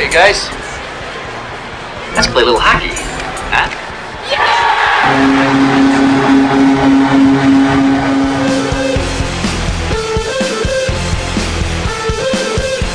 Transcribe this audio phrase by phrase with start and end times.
[0.00, 0.48] Okay, guys.
[2.16, 2.88] Let's play a little hockey.
[3.52, 3.68] Huh?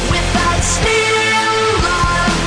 [0.09, 2.41] Without still love.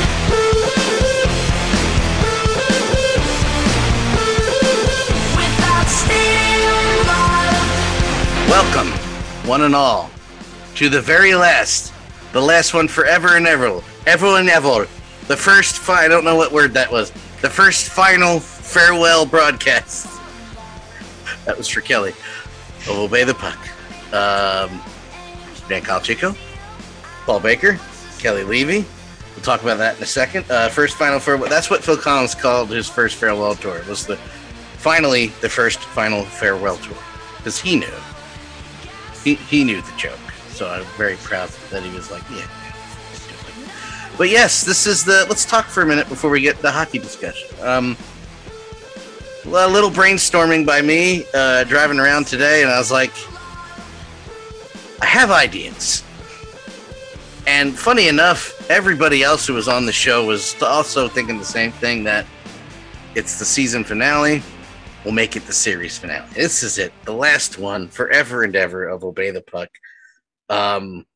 [5.37, 8.51] Without still love.
[8.51, 8.91] Welcome,
[9.49, 10.11] one and all,
[10.75, 11.93] to the very last,
[12.33, 14.89] the last one forever and ever, ever and ever,
[15.27, 15.79] the first.
[15.79, 17.11] Fi- I don't know what word that was.
[17.43, 20.07] The first final farewell broadcast.
[21.45, 22.11] That was for Kelly.
[22.11, 23.59] Of Obey the Puck.
[24.13, 24.83] Um,
[25.67, 26.37] Dan Calchico,
[27.25, 27.79] Paul Baker,
[28.19, 28.85] Kelly Levy.
[29.35, 30.51] We'll talk about that in a second.
[30.51, 31.49] Uh, first final farewell.
[31.49, 33.79] That's what Phil Collins called his first farewell tour.
[33.79, 34.17] It was the
[34.77, 36.97] finally the first final farewell tour
[37.39, 37.95] because he knew
[39.25, 40.19] he, he knew the joke.
[40.51, 42.47] So I'm very proud that he was like, yeah.
[44.19, 45.25] But yes, this is the.
[45.29, 47.49] Let's talk for a minute before we get the hockey discussion.
[47.63, 47.97] Um,
[49.47, 53.13] a little brainstorming by me uh, driving around today, and I was like,
[55.01, 56.03] I have ideas.
[57.47, 61.71] And funny enough, everybody else who was on the show was also thinking the same
[61.71, 62.27] thing that
[63.15, 64.43] it's the season finale.
[65.05, 66.29] We'll make it the series finale.
[66.35, 69.71] This is it, the last one, forever and ever of Obey the Puck.
[70.51, 71.07] Um,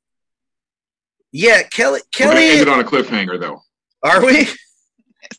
[1.33, 2.01] yeah, Kelly.
[2.13, 2.29] Kelly.
[2.29, 3.63] We're gonna end it on a cliffhanger, though.
[4.03, 4.47] are we?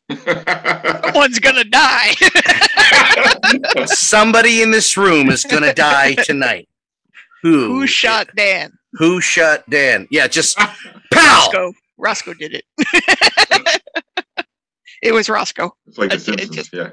[1.04, 2.14] Someone's gonna die.
[3.86, 6.68] Somebody in this room is gonna die tonight.
[7.44, 7.68] Who?
[7.68, 8.72] Who shot Dan?
[8.94, 10.08] Who shot Dan?
[10.12, 10.70] Yeah, just pow.
[11.14, 11.74] Roscoe.
[11.98, 12.66] Roscoe did it.
[15.02, 15.76] it was Roscoe.
[15.86, 16.56] it's like the It- it Simpsons.
[16.56, 16.90] just- yeah.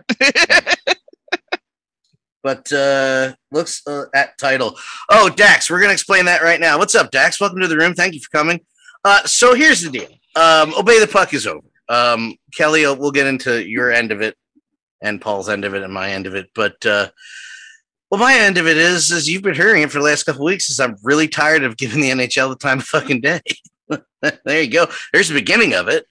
[2.43, 4.77] But uh looks uh, at title.
[5.11, 6.79] Oh, Dax, we're gonna explain that right now.
[6.79, 7.39] What's up, Dax?
[7.39, 7.93] Welcome to the room.
[7.95, 8.61] Thank you for coming.
[9.05, 10.09] Uh, so here's the deal.
[10.37, 11.67] Um, Obey the Puck is over.
[11.89, 14.37] Um, Kelly, uh, we'll get into your end of it
[15.01, 16.51] and Paul's end of it and my end of it.
[16.55, 17.09] But uh,
[18.11, 20.45] well, my end of it is, as you've been hearing it for the last couple
[20.45, 20.71] weeks.
[20.71, 23.41] Is I'm really tired of giving the NHL the time of fucking day.
[24.45, 24.87] there you go.
[25.13, 26.07] There's the beginning of it.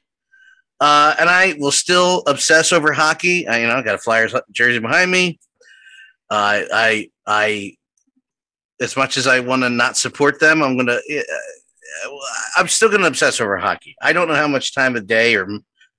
[0.79, 3.45] Uh, and I will still obsess over hockey.
[3.47, 5.39] I, you know, I got a Flyers jersey behind me.
[6.29, 7.75] Uh, I, I,
[8.79, 10.99] as much as I want to not support them, I'm gonna.
[12.57, 13.95] I'm still gonna obsess over hockey.
[14.01, 15.47] I don't know how much time of day or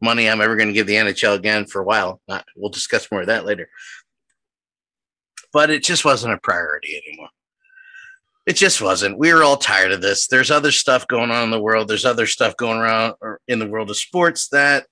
[0.00, 2.20] money I'm ever gonna give the NHL again for a while.
[2.28, 2.44] Not.
[2.56, 3.68] We'll discuss more of that later.
[5.52, 7.30] But it just wasn't a priority anymore.
[8.46, 9.18] It just wasn't.
[9.18, 10.26] We were all tired of this.
[10.26, 11.88] There's other stuff going on in the world.
[11.88, 13.14] There's other stuff going around
[13.46, 14.86] in the world of sports that,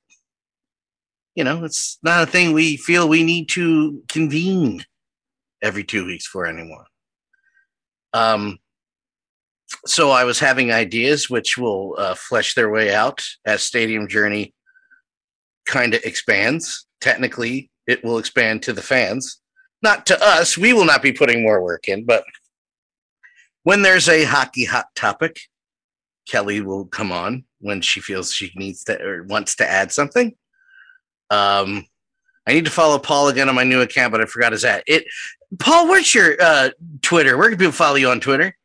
[1.34, 4.84] you know, it's not a thing we feel we need to convene
[5.62, 6.84] every two weeks for anymore.
[8.12, 8.58] Um,
[9.86, 14.54] so I was having ideas which will uh, flesh their way out as Stadium Journey
[15.66, 16.86] kind of expands.
[17.00, 19.40] Technically, it will expand to the fans,
[19.82, 20.58] not to us.
[20.58, 22.24] We will not be putting more work in, but
[23.62, 25.40] when there's a hockey hot topic,
[26.28, 30.34] Kelly will come on when she feels she needs to or wants to add something.
[31.30, 31.86] Um,
[32.46, 34.82] I need to follow Paul again on my new account, but I forgot his at.
[34.86, 35.04] It
[35.58, 36.70] Paul, what's your uh,
[37.02, 37.36] Twitter?
[37.36, 38.56] Where can people follow you on Twitter?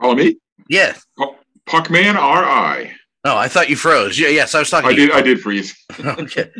[0.00, 0.36] Follow me,
[0.68, 1.04] Yes.
[1.18, 1.26] Yeah.
[1.66, 2.94] Puckman R.I.
[3.24, 4.18] Oh, I thought you froze.
[4.18, 4.88] Yeah, yes, I was talking.
[4.90, 5.16] I to you, did.
[5.16, 5.76] I did freeze.
[6.04, 6.50] Okay.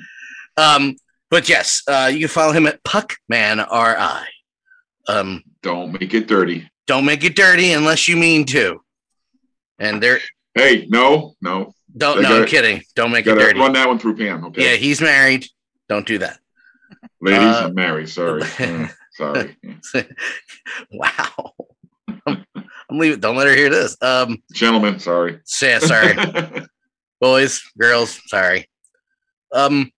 [0.56, 0.96] Um,
[1.30, 4.28] but yes, uh, you can follow him at Puckman Ri.
[5.08, 6.68] Um, Don't make it dirty.
[6.86, 8.80] don't make it dirty unless you mean to.
[9.78, 10.18] And there,
[10.54, 11.72] Hey, no, no.
[11.96, 12.18] don't.
[12.18, 12.82] I No, I'm kidding.
[12.96, 13.58] Don't make it dirty.
[13.58, 14.44] run that one through Pam.
[14.46, 14.64] Okay.
[14.72, 15.46] Yeah, he's married.
[15.88, 16.38] Don't do that.
[17.20, 18.08] Ladies, uh, I'm married.
[18.08, 18.42] Sorry.
[18.42, 19.56] Mm, sorry.
[20.92, 21.52] wow.
[22.90, 23.20] I'm, leaving.
[23.20, 23.96] Don't let her hear this.
[24.00, 25.40] Um, Gentlemen, sorry.
[25.44, 26.16] say sorry.
[27.20, 28.68] boys, girls, sorry.
[29.52, 29.90] Um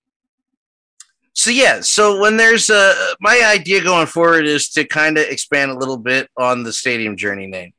[1.32, 5.70] so yeah, so when there's uh my idea going forward is to kind of expand
[5.70, 7.72] a little bit on the stadium journey name.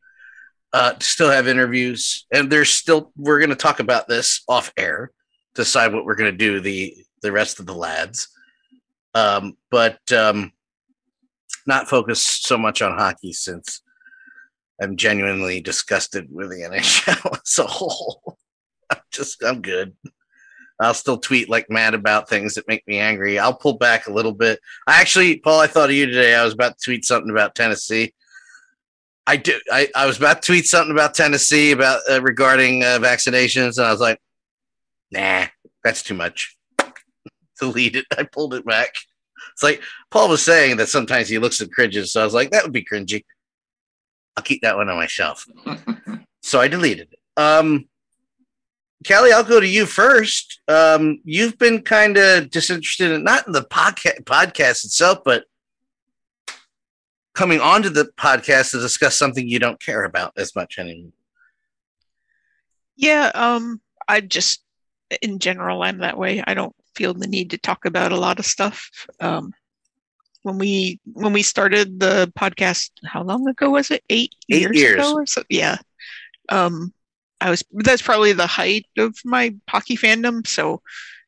[0.73, 4.71] Uh to still have interviews and there's still we're going to talk about this off
[4.77, 5.11] air
[5.53, 8.29] decide what we're going to do the the rest of the lads.
[9.13, 10.51] Um but um
[11.67, 13.81] not focus so much on hockey since
[14.81, 18.37] I'm genuinely disgusted with the NHL as a whole.
[18.89, 19.93] I'm just I'm good.
[20.79, 23.37] I'll still tweet like mad about things that make me angry.
[23.37, 24.59] I'll pull back a little bit.
[24.87, 26.33] I actually, Paul, I thought of you today.
[26.33, 28.13] I was about to tweet something about Tennessee.
[29.27, 29.59] I do.
[29.71, 33.85] I, I was about to tweet something about Tennessee about uh, regarding uh, vaccinations, and
[33.85, 34.19] I was like,
[35.11, 35.45] "Nah,
[35.83, 36.57] that's too much."
[37.59, 38.05] Delete it.
[38.17, 38.95] I pulled it back.
[39.53, 42.49] It's like Paul was saying that sometimes he looks at cringes, so I was like,
[42.49, 43.23] "That would be cringy."
[44.41, 45.45] I'll keep that one on my shelf.
[46.41, 47.19] so I deleted it.
[47.39, 47.87] Um,
[49.03, 50.61] Kelly, I'll go to you first.
[50.67, 55.43] Um, you've been kind of disinterested in not in the podcast itself, but
[57.35, 61.11] coming onto the podcast to discuss something you don't care about as much anymore.
[62.95, 64.63] Yeah, um, I just,
[65.21, 66.43] in general, I'm that way.
[66.45, 68.89] I don't feel the need to talk about a lot of stuff.
[69.19, 69.53] Um,
[70.43, 74.03] when we when we started the podcast, how long ago was it?
[74.09, 74.95] Eight, Eight years, years.
[74.95, 75.43] ago or so?
[75.49, 75.77] Yeah.
[76.49, 76.93] Um,
[77.39, 80.45] I was that's probably the height of my hockey fandom.
[80.45, 80.81] So,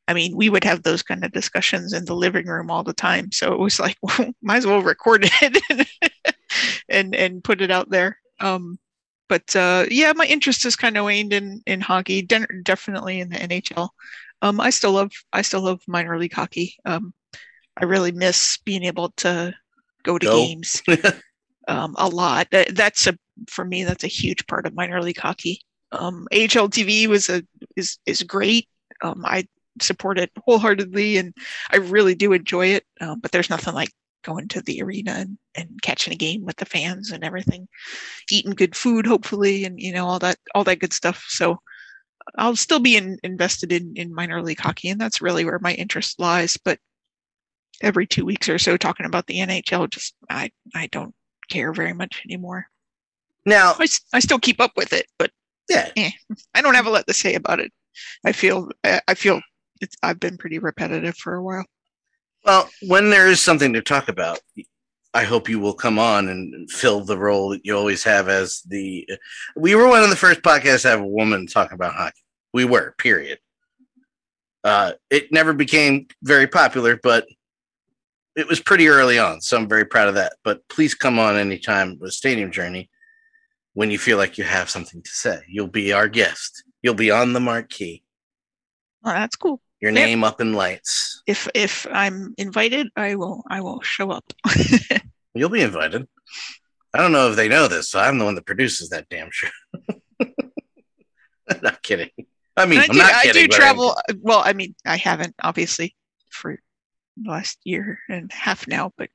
[0.08, 2.94] I mean, we would have those kind of discussions in the living room all the
[2.94, 3.32] time.
[3.32, 5.88] So it was like, well, might as well record it
[6.90, 8.20] and and put it out there.
[8.40, 8.78] Um,
[9.30, 12.22] but uh, yeah, my interest has kind of waned in in hockey.
[12.22, 13.90] De- definitely in the NHL.
[14.42, 16.76] Um, I still love I still love minor league hockey.
[16.86, 17.14] Um,
[17.78, 19.54] I really miss being able to
[20.04, 20.36] go to Go.
[20.36, 20.82] games
[21.68, 22.48] um, a lot.
[22.52, 23.18] That, that's a
[23.48, 25.60] for me that's a huge part of minor league hockey.
[25.92, 27.44] Um, AHL TV was a
[27.76, 28.68] is is great.
[29.02, 29.48] Um, I
[29.82, 31.34] support it wholeheartedly, and
[31.72, 32.86] I really do enjoy it.
[33.02, 33.90] Um, but there's nothing like
[34.24, 37.68] going to the arena and, and catching a game with the fans and everything,
[38.32, 41.26] eating good food, hopefully, and you know all that all that good stuff.
[41.28, 41.60] So
[42.38, 45.74] I'll still be in, invested in in minor league hockey, and that's really where my
[45.74, 46.58] interest lies.
[46.64, 46.80] But
[47.84, 51.14] every two weeks or so, talking about the NHL, just I I don't
[51.50, 52.66] care very much anymore.
[53.46, 55.30] Now, I, I still keep up with it, but
[55.70, 55.92] yeah,
[56.56, 57.72] I don't have a lot to say about it.
[58.26, 59.42] I feel I I feel
[59.82, 61.66] it's, I've been pretty repetitive for a while.
[62.46, 64.40] well, when there is something to talk about,
[65.14, 68.62] I hope you will come on and fill the role that you always have as
[68.68, 69.08] the.
[69.56, 72.22] We were one of the first podcasts to have a woman talk about hockey.
[72.54, 73.40] We were, period.
[74.64, 77.28] Uh, it never became very popular, but
[78.36, 80.34] it was pretty early on, so I'm very proud of that.
[80.44, 82.90] But please come on anytime with Stadium Journey
[83.74, 85.40] when you feel like you have something to say.
[85.48, 86.64] You'll be our guest.
[86.82, 88.04] You'll be on the marquee.
[89.04, 89.62] Well, that's cool.
[89.82, 90.06] Your Yep.
[90.06, 91.22] name up in lights.
[91.28, 94.24] If if I'm invited, I will I will show up.
[95.34, 96.08] You'll be invited.
[96.94, 97.90] I don't know if they know this.
[97.92, 99.50] So I'm the one that produces that damn show.
[101.62, 102.10] not kidding.
[102.56, 103.96] I mean, I I'm do, not I do travel.
[104.20, 105.96] Well, I mean, I haven't obviously
[106.30, 106.58] for
[107.24, 109.10] last year and half now, but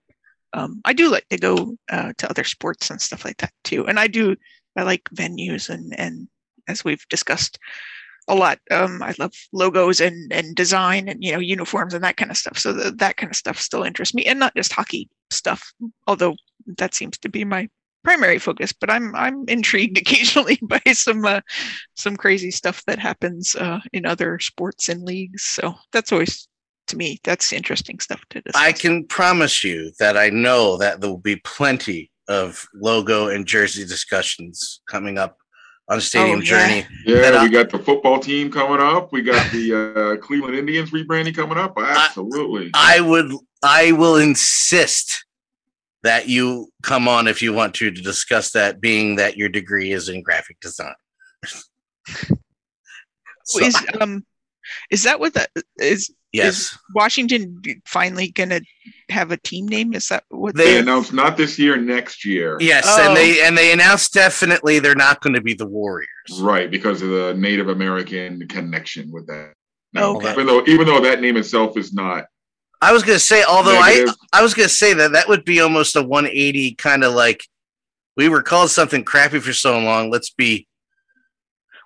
[0.52, 3.86] um, I do like to go uh, to other sports and stuff like that too.
[3.86, 4.36] And I do
[4.76, 6.28] I like venues and and
[6.68, 7.58] as we've discussed
[8.28, 12.16] a lot, um, I love logos and and design and you know uniforms and that
[12.16, 12.58] kind of stuff.
[12.58, 15.72] So the, that kind of stuff still interests me, and not just hockey stuff,
[16.06, 16.36] although
[16.76, 17.68] that seems to be my
[18.04, 18.72] primary focus.
[18.72, 21.40] But I'm I'm intrigued occasionally by some uh,
[21.96, 25.42] some crazy stuff that happens uh, in other sports and leagues.
[25.44, 26.48] So that's always,
[26.88, 28.60] to me, that's interesting stuff to discuss.
[28.60, 33.46] I can promise you that I know that there will be plenty of logo and
[33.46, 35.38] jersey discussions coming up
[35.88, 36.44] on Stadium Oh, yeah.
[36.44, 36.86] Journey.
[37.06, 39.12] Yeah, we got the football team coming up.
[39.12, 41.74] We got the uh, Cleveland Indians rebranding coming up.
[41.78, 42.70] Absolutely.
[42.74, 43.32] I would,
[43.62, 45.24] I will insist
[46.02, 49.92] that you come on if you want to to discuss that, being that your degree
[49.92, 50.94] is in graphic design.
[53.48, 54.26] So, is um,
[54.90, 56.10] is that what that is?
[56.32, 58.60] yes, Washington finally gonna
[59.08, 59.94] have a team name?
[59.94, 60.78] Is that what They- they they?
[60.80, 62.56] announced not this year, next year.
[62.60, 63.08] yes, Oh.
[63.08, 66.08] and they and they announced definitely they're not going to be the Warriors.
[66.38, 69.54] Right, because of the Native American connection with that.
[69.94, 70.32] Now, Okay.
[70.32, 72.26] Even though even though that name itself is not
[72.82, 75.44] I was going to say, although I I was going to say that that would
[75.44, 77.42] be almost a 180 kind of like
[78.16, 80.10] we were called something crappy for so long.
[80.10, 80.68] Let's be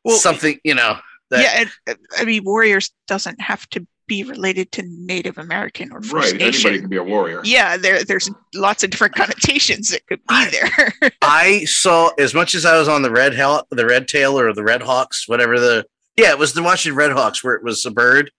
[0.05, 0.99] Well, something, you know.
[1.41, 6.03] Yeah, and, uh, I mean, Warriors doesn't have to be related to Native American or
[6.03, 6.67] First right, Nation.
[6.69, 7.41] anybody can be a warrior.
[7.45, 11.13] Yeah, there there's lots of different connotations that could be there.
[11.23, 14.53] I saw as much as I was on the red hell, the red tail or
[14.53, 15.87] the red hawks, whatever the
[16.17, 18.31] yeah, it was the Washington Red Hawks where it was a bird.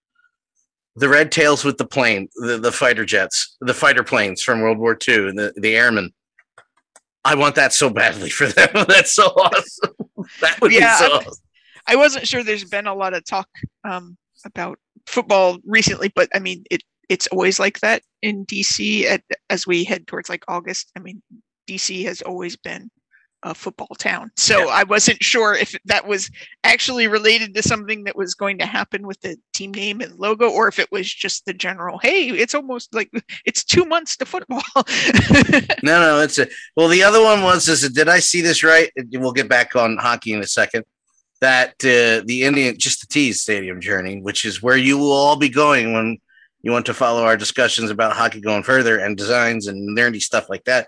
[0.95, 4.77] The red tails with the plane, the, the fighter jets, the fighter planes from World
[4.77, 6.13] War II, and the, the airmen.
[7.25, 8.69] I want that so badly for them.
[8.87, 9.95] That's so awesome.
[10.41, 11.33] That would Yeah, be so awesome.
[11.87, 12.43] I wasn't sure.
[12.43, 13.47] There's been a lot of talk
[13.83, 19.05] um, about football recently, but I mean, it it's always like that in DC.
[19.05, 21.21] At, as we head towards like August, I mean,
[21.67, 22.89] DC has always been
[23.43, 24.31] a football town.
[24.37, 24.65] So Yeah.
[24.67, 26.29] I wasn't sure if that was
[26.63, 30.49] actually related to something that was going to happen with the team name and logo,
[30.49, 31.99] or if it was just the general.
[31.99, 33.11] Hey, it's almost like
[33.45, 34.63] it's two months to football.
[35.83, 36.47] No, no, it's a
[36.77, 36.87] well.
[36.87, 38.89] The other one was is did I see this right?
[39.11, 40.85] We'll get back on hockey in a second.
[41.43, 45.35] That uh, the Indian just the tease stadium journey, which is where you will all
[45.35, 46.17] be going when
[46.61, 50.49] you want to follow our discussions about hockey going further and designs and nerdy stuff
[50.49, 50.87] like that.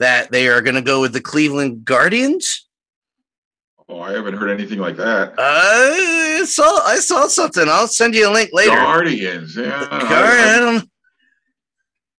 [0.00, 2.66] That they are going to go with the Cleveland Guardians.
[3.88, 5.34] Oh, I haven't heard anything like that.
[5.38, 7.68] I saw I saw something.
[7.68, 8.74] I'll send you a link later.
[8.74, 9.86] Guardians, yeah.
[9.92, 10.82] I,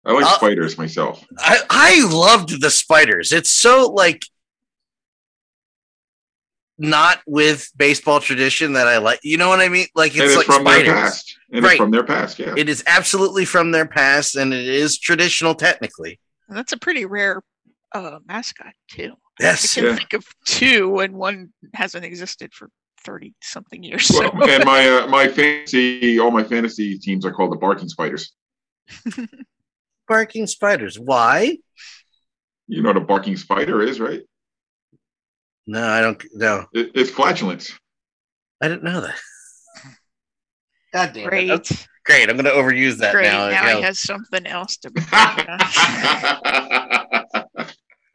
[0.04, 1.24] I like I'll- spiders myself.
[1.38, 3.32] I I loved the spiders.
[3.32, 4.24] It's so like
[6.78, 9.20] not with baseball tradition that I like.
[9.22, 9.86] You know what I mean?
[9.94, 10.86] Like and it's it's like from spiders.
[10.86, 11.38] their past.
[11.52, 11.72] And Right.
[11.72, 12.54] it's from their past, yeah.
[12.56, 16.18] It is absolutely from their past, and it is traditional technically.
[16.48, 17.42] And that's a pretty rare
[17.92, 19.12] uh, mascot too.
[19.40, 19.76] Yes.
[19.76, 19.96] I can Yeah.
[19.96, 22.68] think of two, and one hasn't existed for
[23.04, 24.10] thirty something years.
[24.12, 24.48] Well, so.
[24.50, 28.32] and my uh, my fantasy, all my fantasy teams are called the Barking Spiders.
[30.08, 30.98] Barking spiders.
[30.98, 31.56] Why?
[32.66, 34.22] You know what a barking spider is, right?
[35.66, 36.22] No, I don't.
[36.34, 37.72] No, It, it's flatulence.
[38.60, 39.16] I didn't know that.
[40.92, 41.52] God damn Great, it.
[41.52, 42.30] Okay, Great.
[42.30, 43.24] I'm going to overuse that great.
[43.24, 43.48] now.
[43.48, 43.76] Now you know.
[43.78, 44.92] he has something else to.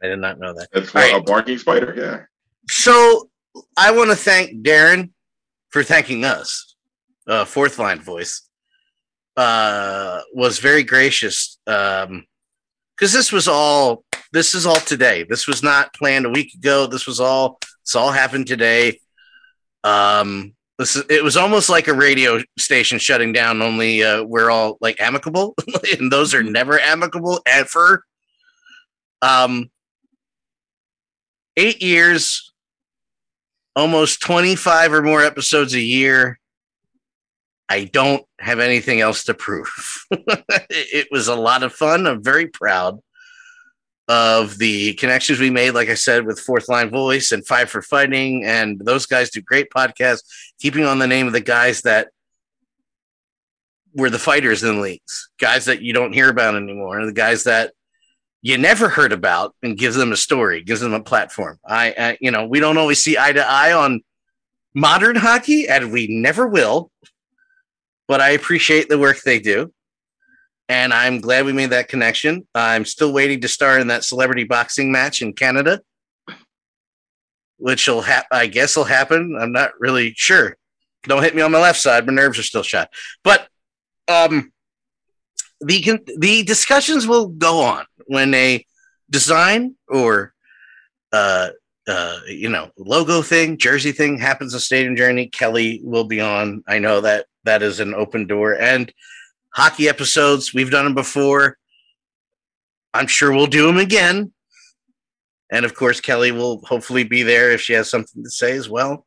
[0.02, 0.68] I did not know that.
[0.72, 1.14] what All right.
[1.20, 1.94] a barking spider.
[1.96, 2.22] Yeah.
[2.68, 3.28] So
[3.76, 5.10] I want to thank Darren
[5.70, 6.74] for thanking us.
[7.26, 8.48] Uh, fourth line voice
[9.36, 11.58] uh, was very gracious
[13.00, 15.24] because this was all this is all today.
[15.28, 16.86] This was not planned a week ago.
[16.86, 19.00] This was all this all happened today.
[19.82, 23.62] Um, this is, it was almost like a radio station shutting down.
[23.62, 25.54] Only uh, we're all like amicable,
[25.98, 28.04] and those are never amicable ever.
[29.22, 29.70] Um,
[31.56, 32.52] eight years
[33.76, 36.39] almost 25 or more episodes a year.
[37.70, 39.70] I don't have anything else to prove.
[40.10, 42.04] it was a lot of fun.
[42.08, 42.98] I'm very proud
[44.08, 47.80] of the connections we made, like I said, with Fourth Line Voice and Five for
[47.80, 48.44] Fighting.
[48.44, 50.24] And those guys do great podcasts,
[50.60, 52.08] keeping on the name of the guys that
[53.94, 57.44] were the fighters in the leagues, guys that you don't hear about anymore, the guys
[57.44, 57.72] that
[58.42, 61.60] you never heard about and gives them a story, gives them a platform.
[61.64, 64.00] I, I, you know, we don't always see eye to eye on
[64.74, 66.90] modern hockey, and we never will.
[68.10, 69.72] But I appreciate the work they do,
[70.68, 72.44] and I'm glad we made that connection.
[72.56, 75.80] I'm still waiting to star in that celebrity boxing match in Canada,
[77.58, 79.38] which will hap- I guess will happen.
[79.40, 80.56] I'm not really sure.
[81.04, 82.90] Don't hit me on my left side; my nerves are still shot.
[83.22, 83.46] But
[84.08, 84.50] um,
[85.60, 88.66] the con- the discussions will go on when a
[89.08, 90.34] design or
[91.12, 91.50] uh
[91.86, 96.62] uh you know logo thing jersey thing happens on stadium journey kelly will be on
[96.68, 98.92] i know that that is an open door and
[99.54, 101.56] hockey episodes we've done them before
[102.94, 104.32] i'm sure we'll do them again
[105.52, 108.68] and of course kelly will hopefully be there if she has something to say as
[108.68, 109.06] well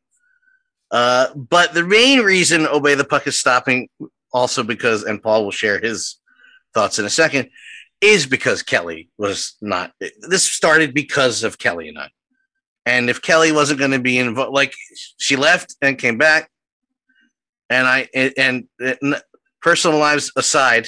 [0.92, 3.88] uh but the main reason obey the puck is stopping
[4.34, 6.20] also because and paul will share his
[6.74, 7.50] thoughts in a second
[8.04, 9.94] is because Kelly was not.
[10.28, 12.10] This started because of Kelly and I.
[12.86, 14.74] And if Kelly wasn't going to be involved, like
[15.18, 16.50] she left and came back,
[17.70, 19.22] and I and, and
[19.62, 20.88] personal lives aside,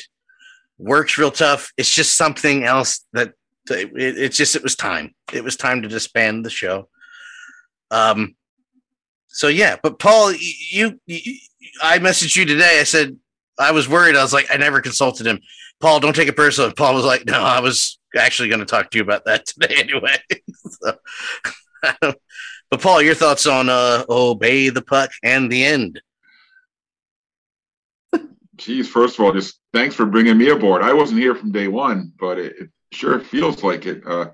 [0.77, 1.71] works real tough.
[1.77, 3.33] It's just something else that
[3.69, 5.13] it, it's just it was time.
[5.33, 6.89] It was time to disband the show.
[7.91, 8.35] Um.
[9.27, 11.39] So yeah, but Paul, you, you
[11.81, 12.79] I messaged you today.
[12.79, 13.17] I said
[13.59, 14.15] I was worried.
[14.15, 15.39] I was like, I never consulted him.
[15.79, 16.73] Paul, don't take it personally.
[16.73, 19.75] Paul was like, no, I was actually going to talk to you about that today
[19.77, 20.15] anyway.
[22.01, 26.01] but Paul, your thoughts on uh, obey the puck and the end?
[28.57, 30.81] Geez, first of all, just thanks for bringing me aboard.
[30.81, 34.01] I wasn't here from day one, but it, it sure feels like it.
[34.05, 34.29] Uh,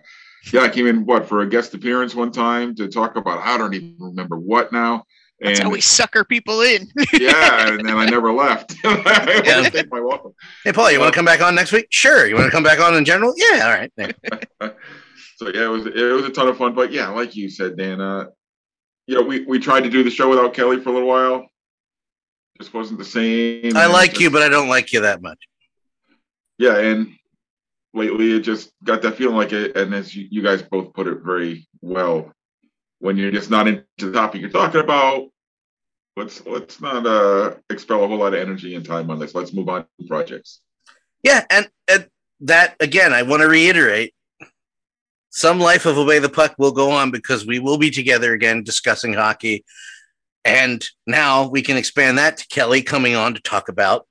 [0.52, 3.40] yeah, I came in what for a guest appearance one time to talk about.
[3.40, 5.04] I don't even remember what now.
[5.40, 6.88] That's how we sucker people in.
[7.14, 8.76] yeah, and then I never left.
[8.84, 9.70] I Yeah.
[9.74, 9.82] yeah.
[9.90, 10.34] my welcome.
[10.64, 11.88] Hey, Paul, you want to come back on next week?
[11.90, 12.28] Sure.
[12.28, 13.34] You want to come back on in general?
[13.36, 13.66] Yeah.
[13.66, 13.92] All right.
[13.98, 14.70] Yeah.
[15.38, 16.76] So yeah, it was it was a ton of fun.
[16.76, 18.28] But yeah, like you said, Dan, uh,
[19.08, 21.48] you know, we we tried to do the show without Kelly for a little while.
[22.62, 23.76] Just wasn't the same.
[23.76, 25.40] I like just- you, but I don't like you that much.
[26.60, 27.16] yeah, and
[27.92, 29.76] lately it just got that feeling like it.
[29.76, 32.32] And as you, you guys both put it very well,
[33.00, 35.30] when you're just not into the topic you're talking about,
[36.16, 39.34] let's let's not uh expel a whole lot of energy and time on this.
[39.34, 40.62] Let's move on to projects.
[41.24, 42.08] Yeah, and, and
[42.42, 44.14] that again, I want to reiterate.
[45.32, 48.64] Some life of obey the puck will go on because we will be together again
[48.64, 49.64] discussing hockey,
[50.46, 54.08] and now we can expand that to Kelly coming on to talk about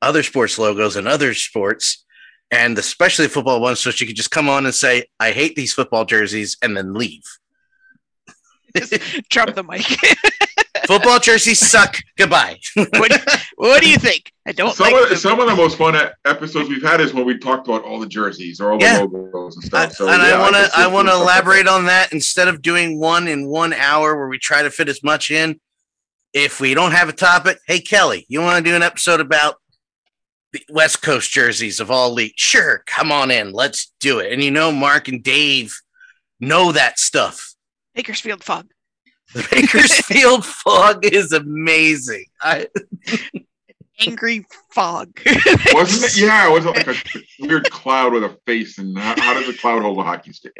[0.00, 2.04] other sports logos and other sports,
[2.50, 5.72] and especially football ones, so she could just come on and say, "I hate these
[5.72, 7.22] football jerseys," and then leave.
[9.30, 9.82] Drop the mic.
[10.86, 11.96] Football jerseys suck.
[12.16, 12.58] Goodbye.
[12.74, 13.12] what,
[13.56, 14.32] what do you think?
[14.46, 17.14] I don't Some like of the, some of the most fun episodes we've had is
[17.14, 18.98] when we talked about all the jerseys or all the Yeah.
[19.00, 19.92] logos and I- stuff.
[19.92, 22.12] So, and yeah, I want to I want to doing stuff like elaborate on that
[22.12, 25.60] instead of doing one in one hour where we try to fit as much in.
[26.32, 29.56] If we don't have a topic, hey Kelly, you want to do an episode about
[30.52, 32.34] the West Coast jerseys of all leagues?
[32.36, 34.32] Sure, come on in, let's do it.
[34.32, 35.74] And you know, Mark and Dave
[36.40, 37.54] know that stuff.
[37.94, 38.70] Bakersfield fog.
[39.34, 42.24] The Bakersfield fog is amazing.
[42.40, 42.68] I,
[44.00, 45.20] Angry fog.
[45.72, 46.16] Wasn't it?
[46.16, 46.94] Yeah, it was like a
[47.40, 48.78] weird cloud with a face.
[48.78, 50.52] And how, how does a cloud hold a hockey stick?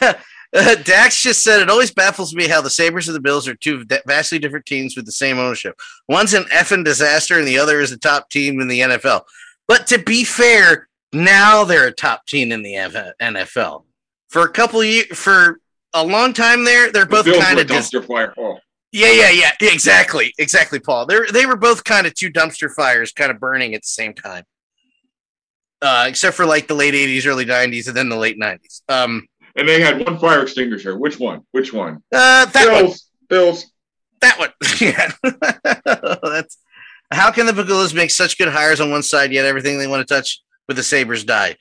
[0.84, 3.86] Dax just said it always baffles me how the Sabres and the Bills are two
[4.06, 5.78] vastly different teams with the same ownership.
[6.08, 9.22] One's an effing disaster, and the other is a top team in the NFL.
[9.66, 13.84] But to be fair, now they're a top team in the NFL.
[14.28, 15.58] For a couple years, for
[15.94, 18.34] a long time there, they're both Bills kind of a dis- dumpster fire.
[18.38, 18.58] Oh,
[18.92, 21.06] yeah, yeah, yeah, exactly, exactly, Paul.
[21.06, 24.12] They they were both kind of two dumpster fires, kind of burning at the same
[24.12, 24.44] time.
[25.80, 28.82] Uh, except for like the late '80s, early '90s, and then the late '90s.
[28.90, 30.96] Um, and they had one fire extinguisher.
[30.96, 31.42] Which one?
[31.52, 32.02] Which one?
[32.12, 32.84] uh, that one.
[32.84, 33.08] Bills.
[33.28, 33.66] Bills.
[34.20, 34.50] That one.
[34.80, 35.12] yeah.
[36.22, 36.58] That's
[37.12, 40.06] how can the Pegulas make such good hires on one side, yet everything they want
[40.06, 41.56] to touch with the Sabres die?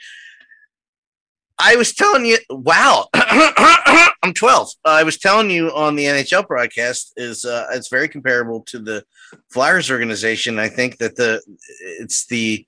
[1.60, 4.69] I was telling you, wow, I'm 12.
[4.83, 9.03] I was telling you on the NHL broadcast is uh, it's very comparable to the
[9.51, 10.57] Flyers organization.
[10.57, 11.41] I think that the
[12.00, 12.65] it's the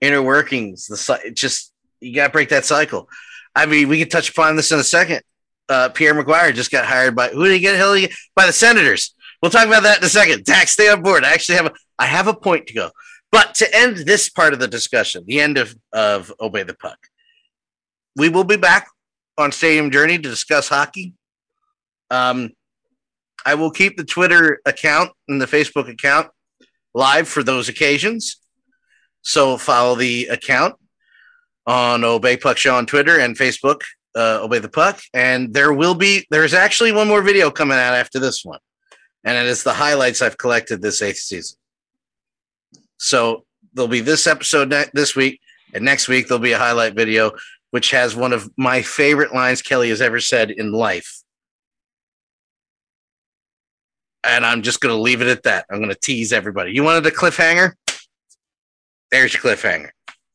[0.00, 3.08] inner workings, the just you got to break that cycle.
[3.54, 5.22] I mean, we can touch upon this in a second.
[5.68, 7.76] Uh, Pierre McGuire just got hired by who did he get?
[7.76, 7.96] Hell,
[8.34, 9.14] by the Senators.
[9.40, 10.44] We'll talk about that in a second.
[10.44, 11.24] Dax, stay on board.
[11.24, 12.90] I actually have a I have a point to go.
[13.32, 16.98] But to end this part of the discussion, the end of of Obey the Puck,
[18.16, 18.88] we will be back
[19.38, 21.14] on Stadium Journey to discuss hockey.
[22.10, 22.50] Um,
[23.46, 26.28] I will keep the Twitter account and the Facebook account
[26.94, 28.36] live for those occasions.
[29.22, 30.74] So follow the account
[31.66, 33.82] on Obey Puck Show on Twitter and Facebook,
[34.14, 35.00] uh, Obey the Puck.
[35.14, 38.58] And there will be, there's actually one more video coming out after this one.
[39.24, 41.58] And it is the highlights I've collected this eighth season.
[42.96, 45.40] So there'll be this episode ne- this week,
[45.74, 47.32] and next week there'll be a highlight video,
[47.70, 51.22] which has one of my favorite lines Kelly has ever said in life.
[54.24, 55.64] And I'm just going to leave it at that.
[55.70, 56.72] I'm going to tease everybody.
[56.72, 57.72] You wanted a cliffhanger?
[59.10, 59.90] There's your cliffhanger.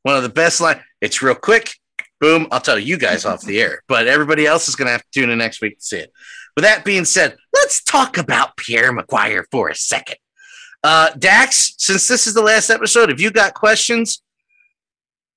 [0.06, 0.80] One of the best line.
[1.02, 1.74] It's real quick.
[2.22, 2.48] Boom.
[2.52, 5.08] I'll tell you guys off the air, but everybody else is going to have to
[5.12, 6.14] tune in next week to see it.
[6.56, 10.18] With that being said, let's talk about Pierre McGuire for a second.
[10.84, 14.22] Uh, Dax, since this is the last episode, if you got questions,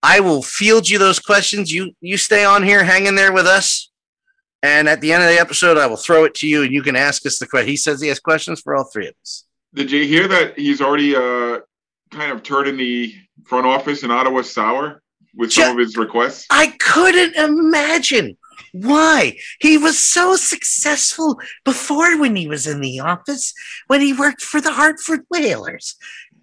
[0.03, 1.73] I will field you those questions.
[1.73, 3.91] You you stay on here, hang in there with us,
[4.63, 6.83] and at the end of the episode, I will throw it to you, and you
[6.83, 7.71] can ask us the question.
[7.71, 9.47] He says he has questions for all three of us.
[9.73, 11.61] Did you hear that he's already uh,
[12.11, 15.03] kind of turning the front office in Ottawa sour
[15.35, 16.46] with some Ja- of his requests?
[16.51, 18.37] I couldn't imagine
[18.72, 23.55] why he was so successful before when he was in the office
[23.87, 25.96] when he worked for the Hartford Whalers.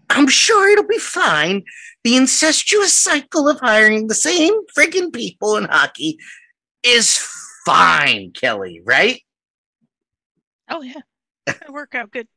[0.10, 1.63] I'm sure it'll be fine.
[2.03, 6.19] The incestuous cycle of hiring the same friggin' people in hockey
[6.84, 7.17] is
[7.65, 9.21] fine, Kelly, right?
[10.69, 11.01] Oh yeah,
[11.47, 12.27] It'll work out good.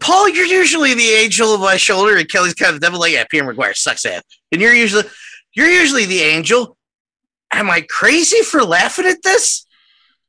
[0.00, 3.00] Paul, you're usually the angel of my shoulder, and Kelly's kind of the devil.
[3.00, 5.04] Like, yeah, Pierre McGuire sucks ass, and you're usually
[5.54, 6.76] you're usually the angel.
[7.52, 9.66] Am I crazy for laughing at this?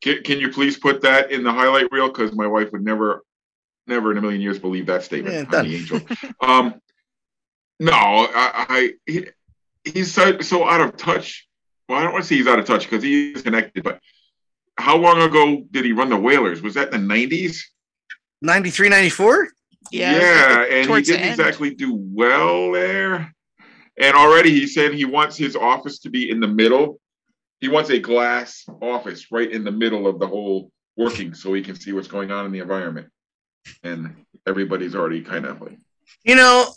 [0.01, 2.07] Can, can you please put that in the highlight reel?
[2.07, 3.23] Because my wife would never,
[3.87, 5.33] never in a million years believe that statement.
[5.51, 6.01] Yeah, I'm the angel.
[6.41, 6.81] um,
[7.79, 9.27] no, I, I he,
[9.83, 11.47] he's so, so out of touch.
[11.89, 13.83] Well, I don't want to say he's out of touch because he is connected.
[13.83, 13.99] But
[14.77, 16.61] how long ago did he run the Whalers?
[16.61, 17.61] Was that in the '90s?
[18.41, 19.49] 93, 94?
[19.91, 23.33] Yeah, yeah, and he didn't exactly do well there.
[23.99, 26.99] And already he said he wants his office to be in the middle.
[27.61, 31.61] He wants a glass office right in the middle of the whole working so he
[31.63, 33.07] can see what's going on in the environment.
[33.83, 34.15] And
[34.47, 35.77] everybody's already kind of like,
[36.23, 36.73] You know,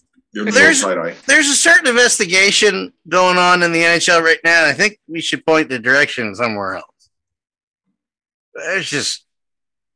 [0.55, 0.81] There's-
[1.27, 4.65] there's a certain investigation going on in the NHL right now.
[4.65, 7.11] I think we should point the direction somewhere else.
[8.55, 9.27] That's just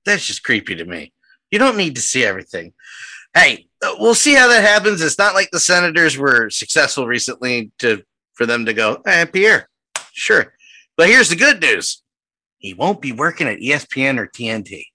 [0.05, 1.13] that's just creepy to me.
[1.55, 2.73] You don't need to see everything.
[3.33, 5.01] Hey, uh, we'll see how that happens.
[5.01, 9.71] It's not like the Senators were successful recently to for them to go, eh, Pierre,
[10.13, 10.53] sure.
[10.97, 12.03] But here's the good news:
[12.59, 14.87] he won't be working at ESPN or TNT.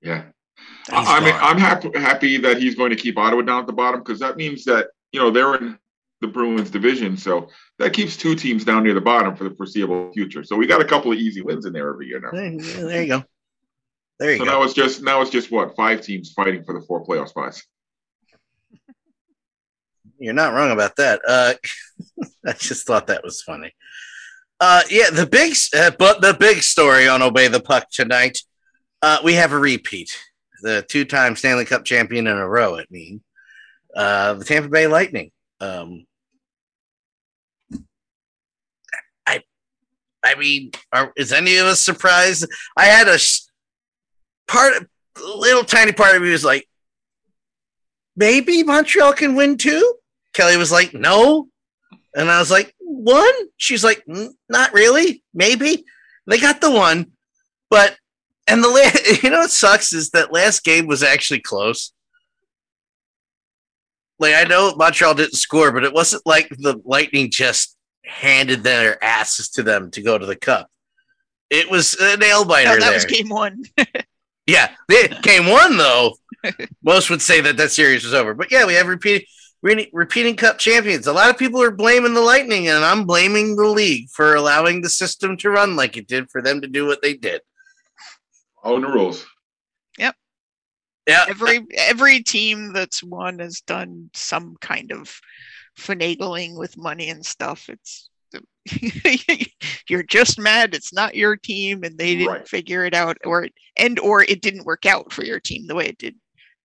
[0.00, 0.22] Yeah.
[0.56, 1.42] He's I, mean, gone.
[1.42, 4.38] I'm happy happy that he's going to keep Ottawa down at the bottom because that
[4.38, 5.78] means that you know they're in
[6.22, 7.18] the Bruins division.
[7.18, 10.44] So that keeps two teams down near the bottom for the foreseeable future.
[10.44, 12.30] So we got a couple of easy wins in there every year now.
[12.30, 13.24] There you go.
[14.18, 14.50] There you So go.
[14.50, 17.64] now it's just now it's just what five teams fighting for the four playoff spots.
[20.18, 21.20] You're not wrong about that.
[21.26, 21.54] Uh,
[22.46, 23.72] I just thought that was funny.
[24.60, 28.38] Uh, yeah, the big, uh, but the big story on Obey the Puck tonight.
[29.02, 30.16] Uh, we have a repeat.
[30.62, 32.78] The two-time Stanley Cup champion in a row.
[32.78, 33.22] I mean,
[33.94, 35.30] uh, the Tampa Bay Lightning.
[35.60, 36.06] Um,
[39.26, 39.42] I,
[40.24, 42.46] I mean, are, is any of us surprised?
[42.76, 43.18] I had a
[44.46, 44.74] part,
[45.16, 46.68] a little tiny part of me was like,
[48.16, 49.94] maybe Montreal can win too.
[50.32, 51.48] Kelly was like, no.
[52.14, 53.32] And I was like, one?
[53.56, 55.22] She's like, "Mm, not really.
[55.34, 55.84] Maybe.
[56.26, 57.12] They got the one.
[57.70, 57.96] But,
[58.46, 61.92] and the, la- you know what sucks is that last game was actually close.
[64.20, 69.02] Like, I know Montreal didn't score, but it wasn't like the Lightning just handed their
[69.02, 70.68] asses to them to go to the cup.
[71.50, 72.92] It was a nail biter Oh, that there.
[72.94, 73.64] was game one.
[74.46, 76.14] Yeah, they, game one though.
[76.82, 79.26] most would say that that series was over, but yeah, we have repeating
[79.64, 81.06] re- repeating Cup champions.
[81.06, 84.82] A lot of people are blaming the Lightning, and I'm blaming the league for allowing
[84.82, 87.40] the system to run like it did for them to do what they did.
[88.62, 89.26] All in the rules.
[89.98, 90.14] Yep.
[91.08, 95.20] Yeah, every every team that's won has done some kind of
[95.78, 97.68] finagling with money and stuff.
[97.68, 98.08] It's
[99.88, 102.48] you're just mad it's not your team and they didn't Right.
[102.48, 105.86] figure it out or and or it didn't work out for your team the way
[105.86, 106.14] it did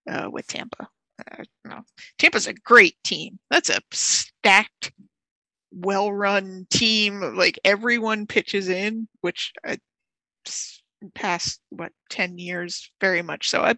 [0.10, 0.88] uh, with Tampa.
[1.20, 1.82] Uh, no.
[2.18, 3.38] Tampa's a great team.
[3.52, 4.92] That's a stacked,
[5.72, 7.20] well-run team.
[7.36, 9.76] Like everyone pitches in, which uh,
[10.48, 10.82] s-
[11.16, 13.62] past what ten years, very much so.
[13.62, 13.76] I,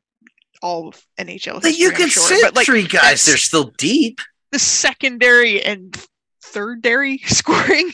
[0.61, 1.61] all of NHL.
[1.61, 3.25] but you can sure, sit but like three guys.
[3.25, 4.19] They're still deep.
[4.51, 5.97] the secondary and
[6.43, 7.91] thirdary scoring.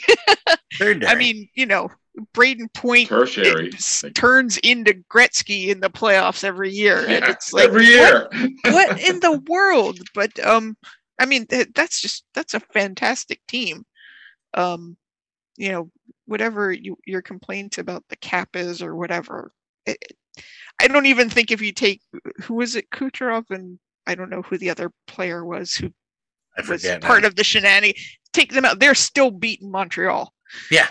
[0.79, 1.89] They're I mean, you know,
[2.33, 3.67] Brayden Point Tertiary.
[3.67, 8.33] it s- turns into Gretzky in the playoffs every year, and it's like every what-
[8.33, 8.49] year.
[8.65, 9.99] what in the world?
[10.15, 10.75] But um,
[11.19, 13.85] I mean, th- that's just that's a fantastic team.
[14.53, 14.97] Um,
[15.57, 15.91] you know,
[16.25, 19.51] whatever you, your complaints about the cap is or whatever,
[19.85, 19.97] it,
[20.81, 22.01] I don't even think if you take
[22.43, 25.89] who was it Kucherov and I don't know who the other player was who
[26.57, 27.27] I was part now.
[27.27, 27.99] of the shenanigans.
[28.37, 30.31] Take them out; they're still beating Montreal.
[30.69, 30.89] Yeah.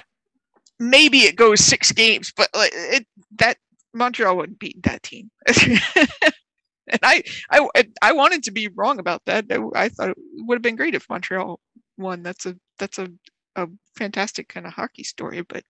[0.80, 3.06] maybe it goes six games, but like, it
[3.38, 3.56] that
[3.94, 5.30] Montreal wouldn't beat that team.
[5.46, 7.68] and I, I,
[8.02, 9.44] I wanted to be wrong about that.
[9.48, 11.60] I, I thought it would have been great if Montreal
[11.96, 12.24] won.
[12.24, 13.08] That's a that's a
[13.54, 15.42] a fantastic kind of hockey story.
[15.42, 15.62] But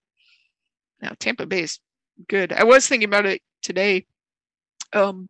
[1.02, 1.78] now Tampa Bay is
[2.26, 2.54] good.
[2.54, 4.06] I was thinking about it today,
[4.94, 5.28] um,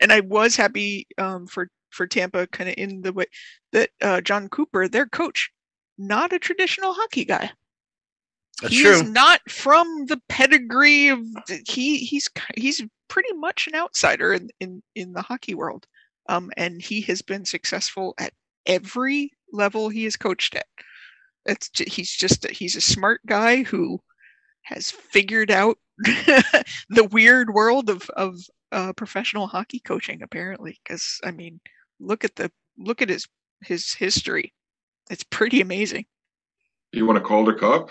[0.00, 3.26] and I was happy um, for for Tampa, kind of in the way
[3.72, 5.50] that uh, John Cooper, their coach,
[5.98, 7.50] not a traditional hockey guy.
[8.62, 8.92] That's he true.
[8.92, 11.20] is not from the pedigree of
[11.66, 15.86] he he's he's pretty much an outsider in in, in the hockey world.
[16.28, 18.32] Um and he has been successful at
[18.66, 20.66] every level he has coached at.
[21.44, 24.00] It's he's just a- he's a smart guy who
[24.62, 28.36] has figured out the weird world of of
[28.72, 30.80] uh, professional hockey coaching apparently.
[30.82, 31.60] Because i mean
[32.00, 33.26] look at the look at his
[33.62, 34.52] his history
[35.10, 36.04] it's pretty amazing
[36.92, 37.90] You want a Calder Cup?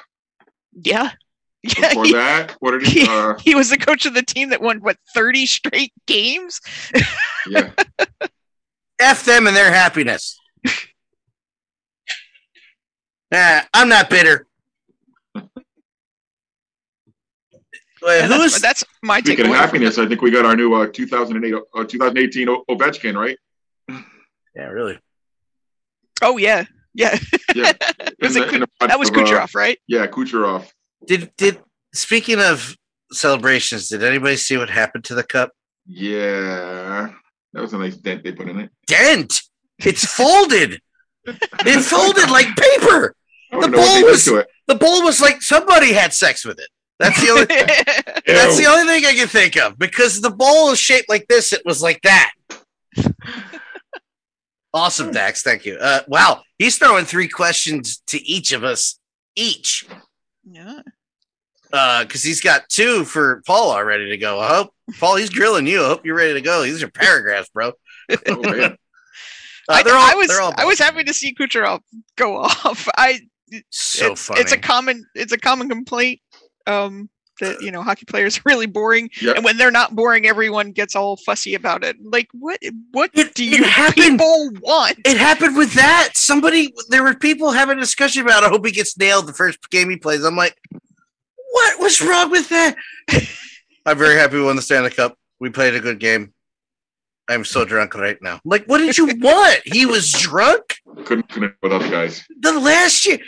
[0.73, 1.11] yeah
[1.63, 3.07] yeah Before he- that, what did he?
[3.09, 6.61] Uh, he was the coach of the team that won what 30 straight games
[7.49, 7.71] yeah,
[8.99, 10.39] F them and their happiness.
[13.31, 14.47] nah, I'm not bitter.
[18.01, 20.73] Wait, And that's, who's that's my speaking of happiness, I think we got our new
[20.75, 23.37] uh, 2008, uh, 2018 O- Ovechkin, right?
[24.55, 24.97] yeah, really?
[26.21, 26.63] oh yeah
[26.95, 27.17] yeah
[27.53, 27.73] Yeah,
[28.21, 30.65] was it the- Kuch- that was of, uh, Kucherov right Yeah, Kucherov.
[31.05, 31.59] Did did
[31.93, 32.75] speaking of
[33.11, 35.51] celebrations, did anybody see what happened to the cup?
[35.87, 37.11] Yeah,
[37.53, 38.69] that was a nice dent they put in it.
[38.87, 39.41] Dent.
[39.79, 40.79] It's folded.
[41.25, 43.15] It folded like paper.
[43.51, 44.47] The know what ball was- to it.
[44.67, 46.67] The bowl was like somebody had sex with it.
[46.99, 47.45] That's the only
[48.25, 51.53] that's the only thing I can think of because the bowl is shaped like this.
[51.53, 52.31] It was like that.
[54.75, 55.41] Awesome, Dax.
[55.41, 55.77] Thank you.
[55.77, 58.99] Uh, wow, he's throwing three questions to each of us
[59.37, 59.85] each
[60.45, 60.81] yeah
[62.01, 64.39] because he's got two for Paul already to go.
[64.39, 65.83] I hope Paul, he's grilling you.
[65.83, 66.63] I hope you're ready to go.
[66.63, 67.73] These are paragraphs, bro.
[68.27, 68.77] Oh, man.
[69.67, 71.79] Uh, I, they're all, I was they're all I was happy to see Kucherov
[72.17, 72.87] go off.
[72.95, 73.21] I
[73.71, 74.41] so it's, funny.
[74.41, 76.19] it's a common it's a common complaint
[76.67, 79.35] um that you know hockey players are really boring, Yep.
[79.37, 81.97] and when they're not boring, everyone gets all fussy about it.
[82.01, 82.59] Like, what?
[82.91, 84.97] What It- do you happened- people want?
[85.05, 86.11] It happened with that.
[86.15, 88.43] Somebody, there were people having a discussion about.
[88.43, 90.23] I hope he gets nailed the first game he plays.
[90.23, 90.57] I'm like,
[91.51, 92.75] what was wrong with that?
[93.85, 95.17] I'm very happy we won the Stanley Cup.
[95.39, 96.33] We played a good game.
[97.27, 98.39] I'm so drunk right now.
[98.45, 99.59] Like, what did you want?
[99.65, 100.75] He was drunk.
[101.05, 102.23] Couldn't connect with other guys.
[102.39, 103.19] The last year,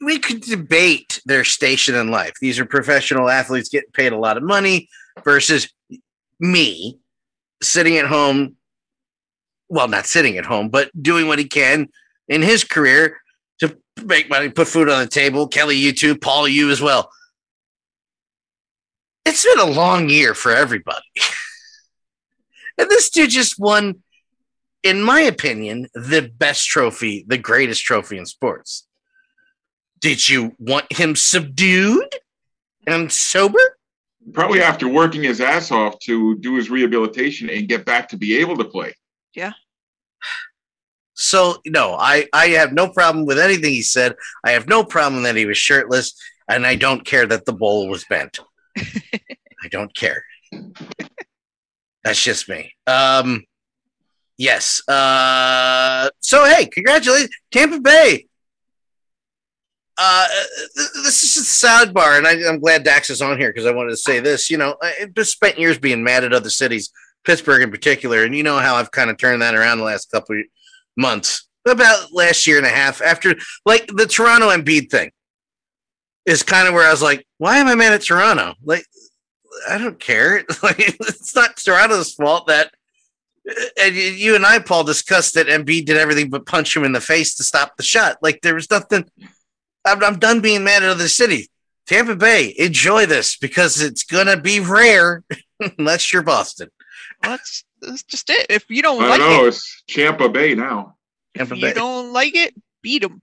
[0.00, 2.34] we could debate their station in life.
[2.40, 4.88] These are professional athletes getting paid a lot of money
[5.24, 5.72] versus
[6.40, 6.98] me
[7.62, 8.56] sitting at home.
[9.68, 11.88] Well, not sitting at home, but doing what he can
[12.28, 13.18] in his career
[13.60, 15.48] to make money, put food on the table.
[15.48, 16.16] Kelly, you too.
[16.16, 17.10] Paul, you as well.
[19.26, 21.04] It's been a long year for everybody.
[22.78, 24.02] and this dude just won,
[24.82, 28.87] in my opinion, the best trophy, the greatest trophy in sports.
[30.00, 32.14] Did you want him subdued
[32.86, 33.58] and sober?
[34.32, 38.36] Probably after working his ass off to do his rehabilitation and get back to be
[38.38, 38.94] able to play.
[39.34, 39.52] Yeah.
[41.14, 44.14] So no, I I have no problem with anything he said.
[44.44, 46.14] I have no problem that he was shirtless,
[46.48, 48.38] and I don't care that the bowl was bent.
[48.78, 50.22] I don't care.
[52.04, 52.72] That's just me.
[52.86, 53.44] Um,
[54.36, 54.80] yes.
[54.86, 58.27] Uh, so hey, congratulations, Tampa Bay.
[60.00, 60.26] Uh,
[61.02, 63.90] this is a sidebar, and I, I'm glad Dax is on here because I wanted
[63.90, 64.48] to say this.
[64.48, 66.90] You know, I just spent years being mad at other cities,
[67.24, 70.10] Pittsburgh in particular, and you know how I've kind of turned that around the last
[70.12, 70.40] couple
[70.96, 73.02] months, about last year and a half.
[73.02, 73.34] After
[73.66, 75.10] like the Toronto Embiid thing
[76.26, 78.54] is kind of where I was like, why am I mad at Toronto?
[78.62, 78.84] Like,
[79.68, 80.44] I don't care.
[80.62, 82.70] Like, it's not Toronto's fault that.
[83.80, 86.92] And you- you and I, Paul, discussed that Embiid did everything but punch him in
[86.92, 88.18] the face to stop the shot.
[88.22, 89.06] Like there was nothing.
[89.88, 91.48] I'm, I'm done being mad at other cities.
[91.86, 95.22] Tampa Bay, enjoy this because it's gonna be rare
[95.78, 96.68] unless you're Boston.
[97.22, 98.46] Well, that's, that's just it.
[98.50, 99.44] If you don't I like know.
[99.44, 100.96] it, It's Champa Bay now.
[101.34, 103.22] if Tampa you don't like it, beat them.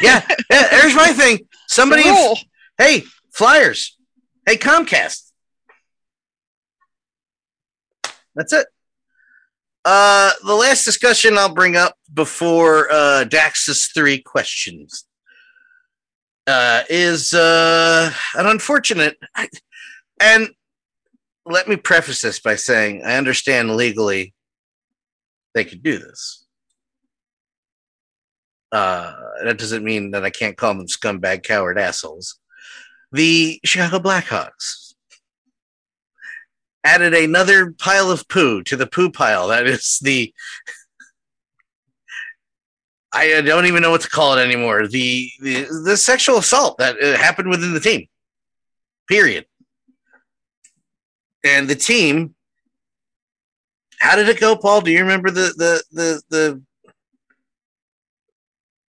[0.00, 1.40] Yeah, yeah, there's my thing.
[1.66, 2.38] Somebody, roll.
[2.78, 3.96] hey, Flyers,
[4.46, 5.30] hey, Comcast.
[8.36, 8.66] That's it.
[9.84, 15.04] Uh, the last discussion I'll bring up before uh, Dax's three questions
[16.50, 19.16] uh, is uh, an unfortunate.
[20.20, 20.48] And
[21.46, 24.34] let me preface this by saying I understand legally
[25.54, 26.46] they could do this.
[28.72, 32.38] Uh, that doesn't mean that I can't call them scumbag, coward assholes.
[33.12, 34.94] The Chicago Blackhawks
[36.84, 39.48] added another pile of poo to the poo pile.
[39.48, 40.32] That is the.
[43.12, 44.86] I don't even know what to call it anymore.
[44.86, 48.06] The the, the sexual assault that uh, happened within the team.
[49.08, 49.46] Period.
[51.44, 52.34] And the team.
[53.98, 54.80] How did it go, Paul?
[54.80, 56.62] Do you remember the the the the?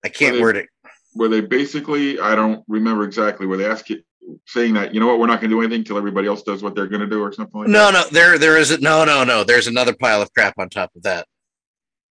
[0.05, 0.67] I can't they- word it.
[1.13, 4.01] Where they basically, I don't remember exactly, where they ask you,
[4.47, 6.63] saying that, you know what, we're not going to do anything till everybody else does
[6.63, 7.91] what they're going to do or something like No, that.
[7.91, 9.43] no, no there, there is a, no, no, no.
[9.43, 11.27] There's another pile of crap on top of that.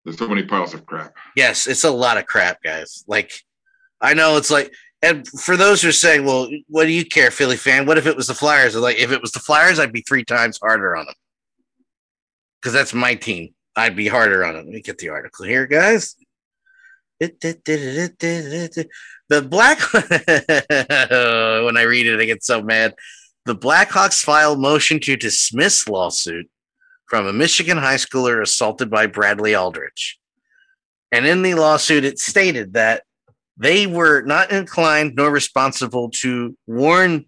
[0.06, 1.16] There's so many piles of crap.
[1.34, 3.04] Yes, it's a lot of crap, guys.
[3.08, 3.32] Like,
[4.00, 7.32] I know it's like, and for those who are saying, well, what do you care,
[7.32, 7.86] Philly fan?
[7.86, 8.76] What if it was the Flyers?
[8.76, 11.14] I'm like, if it was the Flyers, I'd be three times harder on them
[12.60, 13.52] because that's my team.
[13.74, 14.66] I'd be harder on them.
[14.66, 16.14] Let me get the article here, guys.
[17.18, 17.32] The
[19.42, 19.80] Black,
[21.64, 22.94] when I read it, I get so mad.
[23.44, 26.48] The Blackhawks file motion to dismiss lawsuit
[27.06, 30.18] from a Michigan high schooler assaulted by Bradley Aldrich.
[31.12, 33.04] And in the lawsuit, it stated that
[33.56, 37.26] they were not inclined nor responsible to warn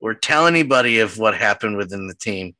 [0.00, 2.54] or tell anybody of what happened within the team,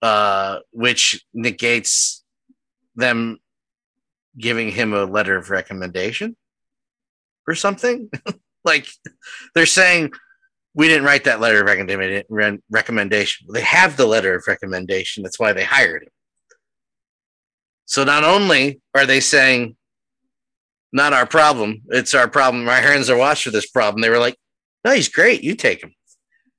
[0.00, 2.24] uh, which negates
[2.96, 3.38] them
[4.36, 6.36] giving him a letter of recommendation
[7.46, 8.10] or something.
[8.64, 8.88] like
[9.54, 10.12] they're saying,
[10.74, 11.66] we didn't write that letter of
[12.70, 13.46] recommendation.
[13.52, 15.22] They have the letter of recommendation.
[15.22, 16.08] That's why they hired him.
[17.84, 19.76] So not only are they saying,
[20.92, 22.68] not our problem, it's our problem.
[22.68, 24.02] Our hands are washed for this problem.
[24.02, 24.36] They were like,
[24.84, 25.42] no, he's great.
[25.42, 25.94] You take him.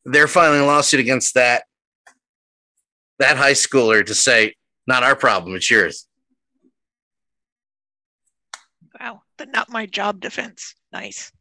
[0.06, 1.64] They're filing a lawsuit against that
[3.20, 4.56] that high schooler to say,
[4.88, 6.08] not our problem, it's yours.
[9.00, 10.76] Wow, the not my job defense.
[10.92, 11.32] Nice.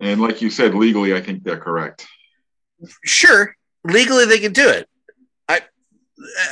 [0.00, 2.06] And like you said, legally, I think they're correct.
[3.04, 4.88] Sure, legally they can do it.
[5.48, 5.62] I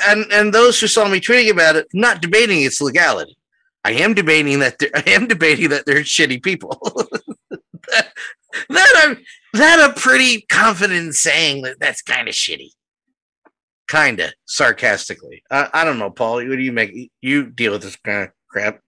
[0.09, 3.37] and and those who saw me tweeting about it, not debating its legality.
[3.85, 6.81] I am debating that I am debating that they're shitty people.
[7.89, 8.13] that,
[8.69, 9.19] that I'm
[9.53, 12.71] that a pretty confident saying that that's kind of shitty?
[13.87, 15.45] Kind of sarcastically.
[15.51, 16.37] I, I don't know, Paul.
[16.37, 17.13] What do you make?
[17.21, 18.81] You deal with this kind of crap.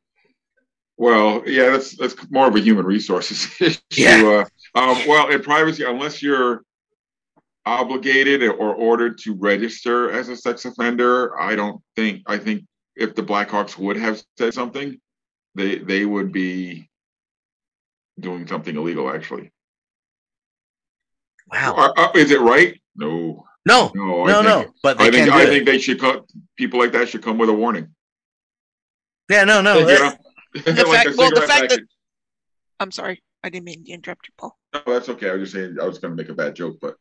[1.01, 3.79] Well, yeah, that's that's more of a human resources issue.
[3.97, 4.45] Yeah.
[4.75, 6.63] Uh, um, well, in privacy, unless you're
[7.65, 12.23] obligated or ordered to register as a sex offender, I don't think.
[12.27, 12.65] I think
[12.97, 15.01] if the Blackhawks would have said something,
[15.55, 16.91] they they would be
[18.19, 19.09] doing something illegal.
[19.09, 19.53] Actually,
[21.53, 21.75] Wow.
[21.77, 22.81] Are- are- is it right?
[22.97, 24.75] No, No, no, no, I no.
[24.83, 25.49] But I think I it.
[25.49, 26.25] think they should come.
[26.57, 27.95] People like that should come with a warning.
[29.31, 29.79] yeah, no, no.
[29.79, 30.13] You know?
[30.55, 31.81] The Like fact- well, the cigarette fact that-
[32.81, 33.23] I'm sorry.
[33.43, 34.57] I didn't mean to interrupt you, Paul.
[34.75, 35.31] No, that's okay.
[35.31, 36.95] I was just saying I was going to make a bad joke, but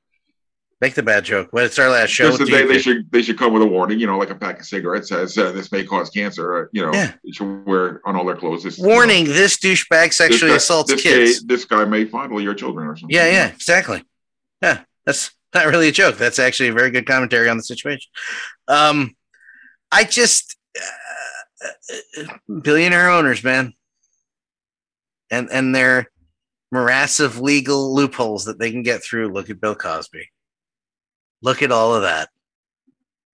[0.82, 1.50] make the bad joke.
[1.52, 2.30] Well, it's our last show.
[2.36, 4.00] just they, they should they should come with a warning.
[4.00, 6.46] You know, like a pack of cigarettes says uh, this may cause cancer.
[6.52, 7.14] Or, you know, Yeah.
[7.26, 8.64] they should wear on all their clothes.
[8.64, 11.40] This, you know, Warning: This douchebag this sexually guy- assaults this kids.
[11.42, 13.16] Guy, this guy may fondle your children or something.
[13.16, 14.04] Yeah, yeah, exactly.
[14.62, 16.18] Yeah, that's not really a joke.
[16.18, 18.10] That's actually a very good commentary on the situation.
[18.68, 19.16] Um,
[19.92, 20.84] I just uh,
[22.62, 23.74] billionaire owners, man,
[25.32, 26.12] and and their
[26.72, 29.32] morass of legal loopholes that they can get through.
[29.34, 30.30] Look at Bill Cosby.
[31.42, 32.30] Look at all of that.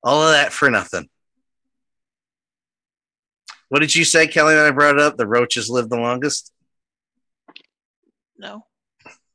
[0.03, 1.09] All of that for nothing.
[3.69, 4.55] What did you say, Kelly?
[4.55, 6.51] When I brought it up, the roaches live the longest.
[8.37, 8.65] No.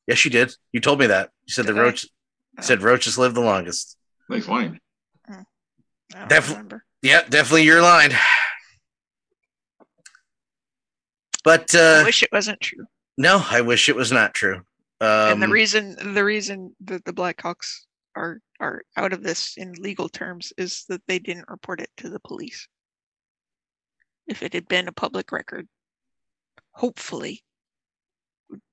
[0.06, 0.54] Yes, you did.
[0.72, 1.30] You told me that.
[1.46, 1.80] You said the Okay.
[1.80, 2.06] roach
[2.60, 3.96] said roaches live the longest.
[4.28, 4.80] Nice line.
[5.26, 5.42] Hmm.
[6.14, 6.84] I don't remember.
[7.02, 8.12] Yeah, definitely your line.
[11.48, 12.84] But I uh, wish it wasn't true.
[13.16, 14.56] no, I wish it was not true.
[15.00, 17.68] Um, and the reason the reason that the Blackhawks
[18.14, 22.08] are are out of this in legal terms is that they didn't report it to
[22.10, 22.66] the police.
[24.26, 25.66] If it had been a public record,
[26.72, 27.42] hopefully,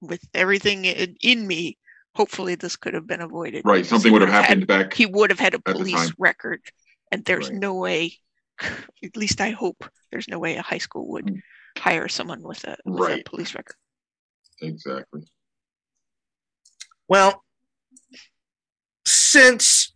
[0.01, 1.77] with everything in, in me,
[2.15, 3.63] hopefully this could have been avoided.
[3.65, 3.85] Right.
[3.85, 4.93] Something would have had- happened back.
[4.93, 6.61] he would have had a police record,
[7.11, 7.59] and there's Right.
[7.59, 8.13] no way.
[9.03, 11.41] At least I hope there's no way a high school would Mm.
[11.77, 13.75] Hire someone with a with a police record.
[14.61, 15.27] Exactly.
[17.07, 17.43] well,
[19.05, 19.93] since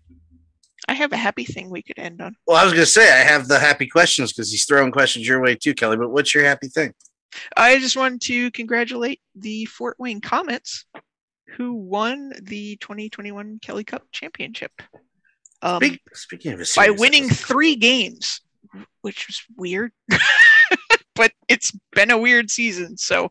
[0.88, 2.36] I have a happy thing we could end on.
[2.46, 5.28] well, I was going to say I have the happy questions because he's throwing questions
[5.28, 5.98] your way too, Kelly.
[5.98, 6.94] But what's your happy thing?
[7.56, 10.86] I just wanted to congratulate the Fort Wayne Komets,
[11.56, 14.72] who won the 2021 Kelly Cup Championship
[15.62, 17.48] um, Speak, speaking of a by winning episode.
[17.48, 18.42] three games,
[19.02, 19.92] which was weird,
[21.20, 22.96] but it's been a weird season.
[22.96, 23.30] So,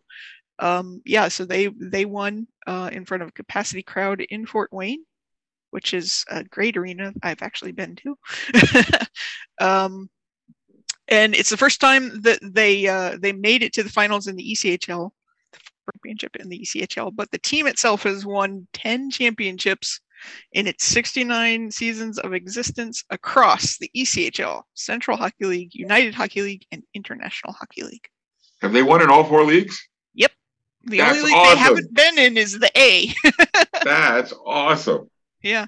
[0.59, 4.71] um, yeah, so they they won uh, in front of a capacity crowd in Fort
[4.71, 5.05] Wayne,
[5.71, 8.19] which is a great arena I've actually been to.
[9.67, 10.11] um,
[11.09, 14.37] and it's the first time that they uh, they made it to the finals in
[14.37, 15.11] the ECHL
[15.91, 19.99] championship in the ECHL, but the team itself has won 10 championships
[20.53, 26.67] in its 69 seasons of existence across the ECHL, Central Hockey League, United Hockey League,
[26.73, 28.09] and International Hockey League.
[28.61, 29.81] Have they won in all four leagues?
[30.15, 30.33] Yep.
[30.85, 31.55] The That's only league awesome.
[31.55, 33.13] they haven't been in is the A.
[33.85, 35.11] That's awesome.
[35.43, 35.67] yeah.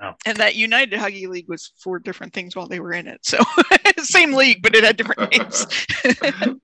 [0.00, 0.16] Wow.
[0.26, 3.20] And that United Hockey League was four different things while they were in it.
[3.24, 3.38] So
[3.98, 5.66] same league, but it had different names.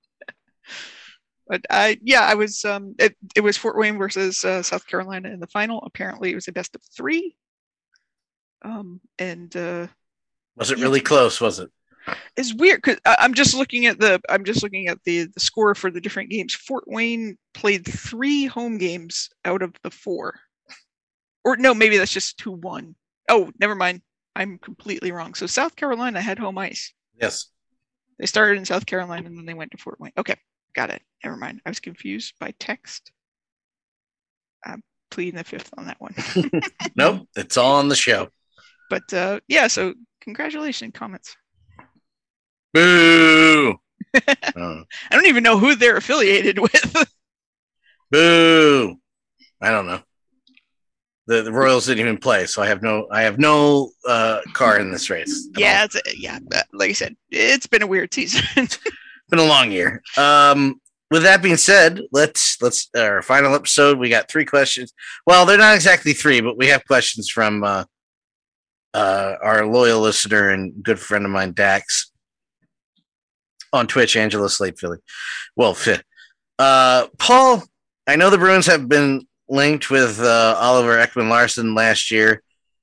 [1.52, 2.64] but I, yeah, I was.
[2.64, 5.82] Um, it, it was Fort Wayne versus uh, South Carolina in the final.
[5.84, 7.36] Apparently, it was a best of three.
[8.62, 9.88] Um, and uh,
[10.56, 11.42] Was it really close?
[11.42, 11.70] Was it?
[12.38, 15.74] it's weird because I'm just looking at the I'm just looking at the the score
[15.74, 16.54] for the different games.
[16.54, 20.40] Fort Wayne played three home games out of the four,
[21.44, 22.94] or no, maybe that's just two one.
[23.28, 24.00] Oh, never mind.
[24.34, 25.34] I'm completely wrong.
[25.34, 26.94] So South Carolina had home ice.
[27.20, 27.48] Yes.
[28.18, 30.12] They started in South Carolina and then they went to Fort Wayne.
[30.16, 30.36] Okay,
[30.74, 31.02] got it.
[31.24, 31.60] Never mind.
[31.64, 33.12] I was confused by text.
[34.64, 36.14] I'm pleading the fifth on that one.
[36.96, 37.28] Nope.
[37.36, 38.28] It's all on the show.
[38.90, 41.34] but uh, yeah, so congratulations, Komets.
[42.74, 43.74] Boo.
[43.74, 43.74] Oh.
[44.14, 46.96] I don't even know who they're affiliated with.
[48.10, 48.96] Boo.
[49.60, 50.00] I don't know.
[51.28, 54.80] The, the Royals didn't even play, so I have no I have no uh, car
[54.80, 55.48] in this race.
[55.54, 55.62] all.
[55.62, 56.40] yeah, it's a, yeah.
[56.72, 58.68] Like I said, it's been a weird season.
[59.32, 60.02] Been a long year.
[60.18, 60.78] Um,
[61.10, 63.98] with that being said, let's let's our final episode.
[63.98, 64.92] We got three questions.
[65.26, 67.84] Well, they're not exactly three, but we have questions from uh,
[68.92, 72.12] uh, our loyal listener and good friend of mine, Dax,
[73.72, 74.98] on Twitch, Angela Slate Philly.
[75.56, 76.04] Well, fit.
[76.58, 77.62] Uh, Paul,
[78.06, 82.42] I know the Bruins have been linked with uh, Oliver Ekman Larsson last year.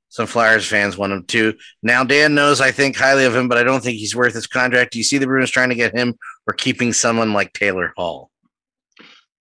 [0.10, 1.54] Some Flyers fans want him too.
[1.84, 4.48] Now Dan knows I think highly of him, but I don't think he's worth his
[4.48, 4.94] contract.
[4.94, 8.32] Do you see the Bruins trying to get him or keeping someone like Taylor Hall?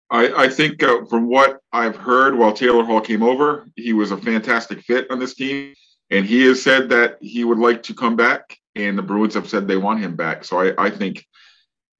[0.09, 4.11] I, I think uh, from what I've heard while Taylor Hall came over, he was
[4.11, 5.73] a fantastic fit on this team.
[6.11, 8.57] And he has said that he would like to come back.
[8.75, 10.43] And the Bruins have said they want him back.
[10.43, 11.25] So I, I think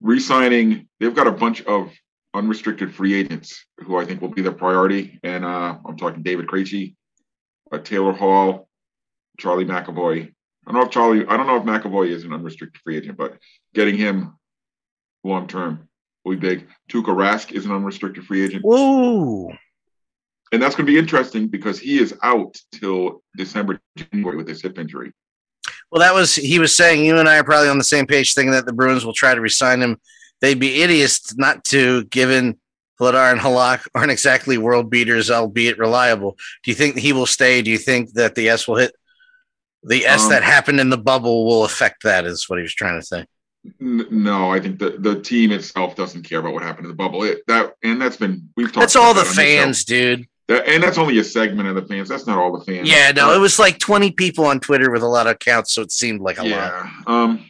[0.01, 1.91] re signing, they've got a bunch of
[2.33, 5.19] unrestricted free agents who I think will be their priority.
[5.23, 6.95] And uh, I'm talking David Krejci,
[7.71, 8.67] uh, Taylor Hall,
[9.39, 10.31] Charlie McAvoy.
[10.67, 13.17] I don't know if Charlie, I don't know if McAvoy is an unrestricted free agent,
[13.17, 13.37] but
[13.73, 14.37] getting him
[15.23, 15.87] long term
[16.23, 16.67] will be big.
[16.89, 18.63] Tuukka Rask is an unrestricted free agent.
[18.63, 19.51] Whoa.
[20.51, 24.61] And that's going to be interesting because he is out till December, January with his
[24.61, 25.11] hip injury.
[25.91, 27.05] Well, that was he was saying.
[27.05, 29.33] You and I are probably on the same page, thinking that the Bruins will try
[29.33, 29.97] to resign him.
[30.41, 32.59] They'd be idiots not to, given
[32.99, 36.37] Vladar and Halak aren't exactly world beaters, albeit reliable.
[36.63, 37.61] Do you think he will stay?
[37.61, 38.95] Do you think that the S will hit
[39.83, 42.25] the S Um, that happened in the bubble will affect that?
[42.25, 43.25] Is what he was trying to say.
[43.81, 46.95] N- No, I think the, the team itself doesn't care about what happened in the
[46.95, 47.23] bubble.
[47.23, 48.79] It, that and that's been we've talked.
[48.79, 49.63] That's all the that on this show.
[49.63, 50.25] fans, dude.
[50.47, 52.07] That, and that's only a segment of the fans.
[52.07, 52.87] That's not all the fans.
[52.87, 55.81] Yeah, no, it was like 20 people on Twitter with a lot of accounts, so
[55.81, 56.49] it seemed like a lot.
[56.49, 56.89] yeah.
[57.07, 57.49] Um,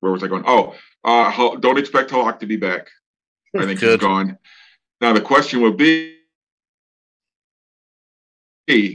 [0.00, 0.44] where was I going?
[0.46, 2.88] Oh, uh, don't expect Halak to be back.
[3.56, 4.38] I think he's gone.
[5.00, 6.16] Now the question would be,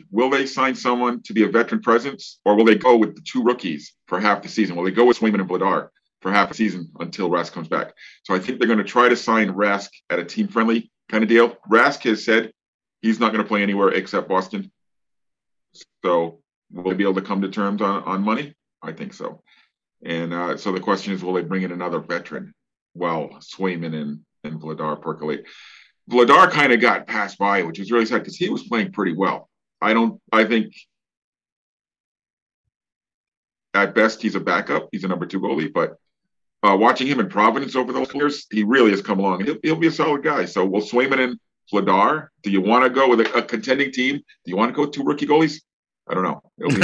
[0.10, 3.22] will they sign someone to be a veteran presence, or will they go with the
[3.22, 4.76] two rookies for half the season?
[4.76, 5.90] Will they go with Swayman and Vladar
[6.22, 7.94] for half a season until Rask comes back?
[8.24, 11.24] So I think they're going to try to sign Rask at a team friendly kind
[11.24, 11.58] of deal.
[11.70, 12.52] Rask has said
[13.02, 14.72] he's not going to play anywhere except Boston.
[16.04, 16.40] So
[16.72, 18.56] will they be able to come to terms on, on money?
[18.82, 19.44] I think so.
[20.04, 22.54] And uh, so the question is, will they bring in another veteran
[22.94, 24.22] while Swayman and,
[24.52, 25.46] and Vladar percolate?
[26.10, 29.14] Vladar kind of got passed by, which is really sad because he was playing pretty
[29.14, 29.50] well.
[29.82, 30.74] I don't, I think
[33.74, 34.90] at best he's a backup.
[34.92, 35.98] He's a number two goalie, but
[36.64, 39.44] uh, watching him in Providence over those years, he really has come along.
[39.44, 40.46] He'll, he'll be a solid guy.
[40.46, 41.40] So will Swayman and
[41.72, 44.18] Vladar, do you want to go with a, a contending team?
[44.18, 45.62] Do you want to go two rookie goalies?
[46.08, 46.42] I don't know.
[46.58, 46.82] Be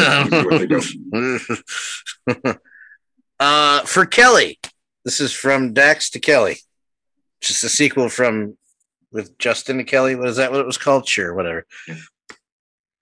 [3.39, 4.59] uh, for Kelly,
[5.05, 6.57] this is from Dax to Kelly.
[7.43, 8.57] Just a sequel from
[9.11, 10.15] with Justin and Kelly.
[10.15, 10.49] What is that?
[10.49, 11.07] What it was called?
[11.07, 11.65] Sure, whatever.
[11.87, 11.97] Yeah.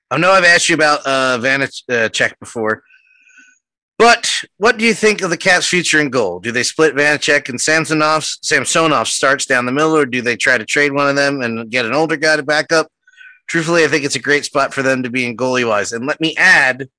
[0.09, 2.83] I know I've asked you about uh, Vanich uh, check before,
[3.97, 6.39] but what do you think of the Caps' future in goal?
[6.39, 8.25] Do they split Vanecek and Samsonov?
[8.41, 11.69] Samsonov starts down the middle, or do they try to trade one of them and
[11.69, 12.87] get an older guy to back up?
[13.47, 15.93] Truthfully, I think it's a great spot for them to be in goalie wise.
[15.93, 16.89] And let me add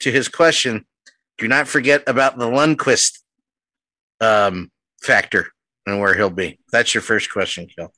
[0.00, 0.84] to his question:
[1.38, 3.20] Do not forget about the Lundqvist
[4.20, 5.52] um, factor
[5.86, 6.58] and where he'll be.
[6.70, 7.92] That's your first question, Kel.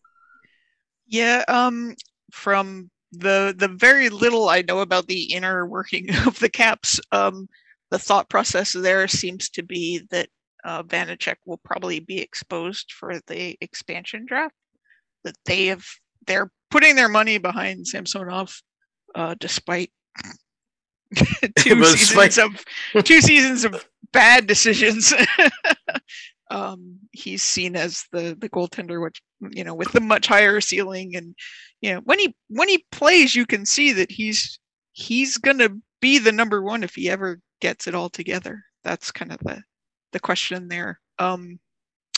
[1.07, 1.95] Yeah, um,
[2.32, 7.49] from the the very little I know about the inner working of the Caps, um,
[7.91, 10.28] the thought process there seems to be that
[10.64, 14.55] uh, Vanecek will probably be exposed for the expansion draft.
[15.24, 15.85] That they have
[16.26, 18.61] they're putting their money behind Samsonov,
[19.14, 19.93] uh, despite
[21.57, 25.12] two seasons of two seasons of bad decisions.
[26.55, 31.17] Um, he's seen as the the goaltender, which you know, with the much higher ceiling,
[31.17, 31.35] and
[31.81, 34.61] you know, when he when he plays, you can see that he's
[34.93, 38.63] he's gonna be the number one if he ever gets it all together.
[38.85, 39.63] That's kind of the
[40.13, 41.01] the question there.
[41.19, 41.59] Um,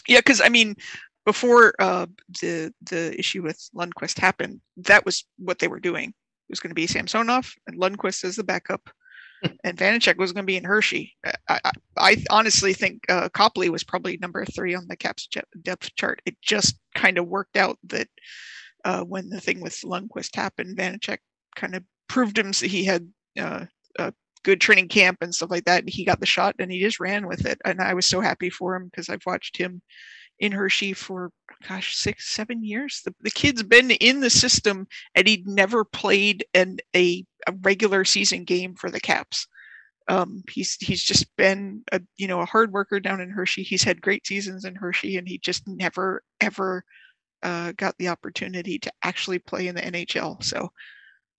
[0.07, 0.77] yeah, because I mean,
[1.25, 2.07] before uh,
[2.43, 6.11] the the issue with Lundqvist happened, that was what they were doing.
[6.11, 8.91] It was going to be Samsonov and Lundqvist as the backup,
[9.65, 11.15] and Vanecek was going to be in Hershey.
[11.49, 15.29] I, I, I honestly think uh, Copley was probably number three on the Caps
[15.63, 16.23] depth chart.
[16.27, 18.09] It just kind of worked out that
[18.85, 21.19] uh, when the thing with Lundqvist happened, Vanecek
[21.57, 23.09] kind of proved him he had
[23.39, 23.65] uh,
[23.99, 24.13] a
[24.45, 25.89] good training camp and stuff like that.
[25.89, 27.59] He got the shot and he just ran with it.
[27.65, 29.83] And I was so happy for him because I've watched him
[30.39, 31.31] in Hershey for
[31.69, 33.03] gosh six seven years.
[33.05, 38.05] The, the kid's been in the system and he'd never played an a, a regular
[38.05, 39.47] season game for the Caps.
[40.09, 43.63] Um, he's he's just been a you know a hard worker down in Hershey.
[43.63, 46.85] He's had great seasons in Hershey, and he just never ever
[47.43, 50.43] uh, got the opportunity to actually play in the NHL.
[50.45, 50.71] So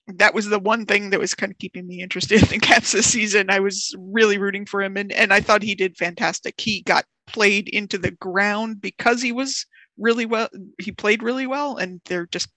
[0.08, 2.92] that was the one thing that was kind of keeping me interested in the Caps
[2.92, 3.50] this season.
[3.50, 6.56] I was really rooting for him, and and I thought he did fantastic.
[6.60, 9.66] He got played into the ground because he was
[9.98, 10.50] really well.
[10.80, 12.50] He played really well, and they're just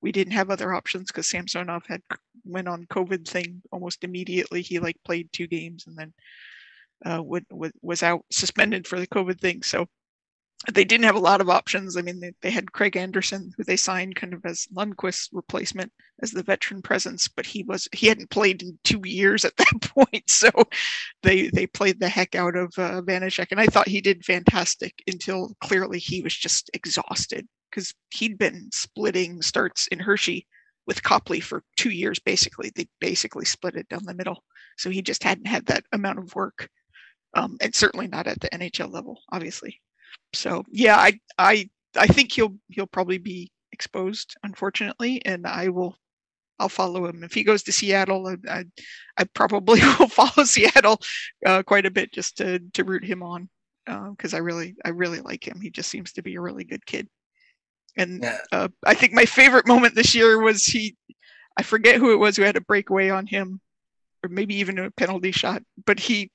[0.00, 2.02] we didn't have other options because Samsonov had
[2.44, 4.62] went on COVID thing almost immediately.
[4.62, 6.12] He like played two games and then
[7.04, 9.62] uh, would, would, was out suspended for the COVID thing.
[9.62, 9.86] So
[10.72, 11.96] they didn't have a lot of options.
[11.96, 15.92] I mean, they, they had Craig Anderson, who they signed kind of as Lundqvist's replacement
[16.20, 19.80] as the veteran presence, but he was he hadn't played in two years at that
[19.82, 20.28] point.
[20.28, 20.50] So
[21.22, 24.94] they they played the heck out of uh, Vanecek, and I thought he did fantastic
[25.06, 27.46] until clearly he was just exhausted.
[27.70, 30.46] because he'd been splitting starts in Hershey
[30.88, 32.72] with Copley for two years, basically.
[32.74, 34.42] They basically split it down the middle.
[34.78, 36.68] So he just hadn't had that amount of work.
[37.34, 39.80] Um, and certainly not at the NHL level, obviously.
[40.34, 45.96] So yeah, I I I think he'll he'll probably be exposed, unfortunately, and I will
[46.58, 48.26] I'll follow him if he goes to Seattle.
[48.26, 48.64] I I,
[49.18, 51.00] I probably will follow Seattle
[51.46, 53.48] uh, quite a bit just to to root him on
[53.86, 55.60] because I really I really like him.
[55.60, 57.08] He just seems to be a really good kid.
[57.96, 58.38] And Yeah.
[58.52, 60.96] uh, I think my favorite moment this year was he
[61.56, 63.60] I forget who it was who had a breakaway on him
[64.22, 66.30] or maybe even a penalty shot, but he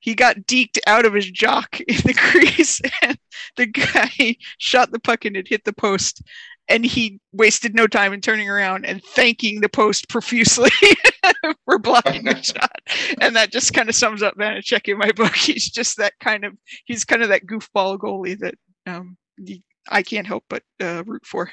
[0.00, 3.18] he got deked out of his jock in the crease and
[3.56, 6.22] the guy shot the puck and it hit the post
[6.68, 10.70] and he wasted no time in turning around and thanking the post profusely
[11.64, 12.76] for blocking the shot.
[13.20, 15.34] And that just kind of sums up Vanecek in my book.
[15.34, 16.52] He's just that kind of
[16.84, 18.54] he's kind of that goofball goalie that
[18.86, 19.16] um
[19.90, 21.50] I can't help but uh, root for.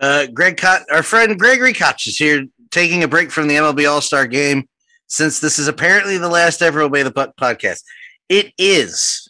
[0.00, 2.44] Uh, Greg Koch, our friend Gregory Koch is here
[2.74, 4.68] taking a break from the MLB All Star game
[5.06, 7.82] since this is apparently the last ever Obey the Puck podcast.
[8.28, 9.28] It is.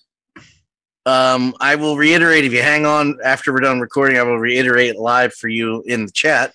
[1.05, 4.97] Um, I will reiterate if you hang on after we're done recording, I will reiterate
[4.97, 6.55] live for you in the chat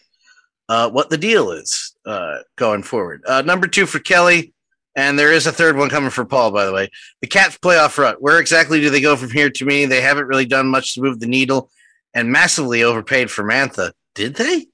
[0.68, 3.24] uh, what the deal is uh, going forward.
[3.28, 4.52] Uh, number two for Kelly,
[4.96, 6.90] and there is a third one coming for Paul, by the way.
[7.22, 8.20] The Caps playoff rut.
[8.20, 9.52] Where exactly do they go from here?
[9.52, 11.70] To me, they haven't really done much to move the needle
[12.16, 13.92] and massively overpaid for Mantha.
[14.16, 14.66] Did they?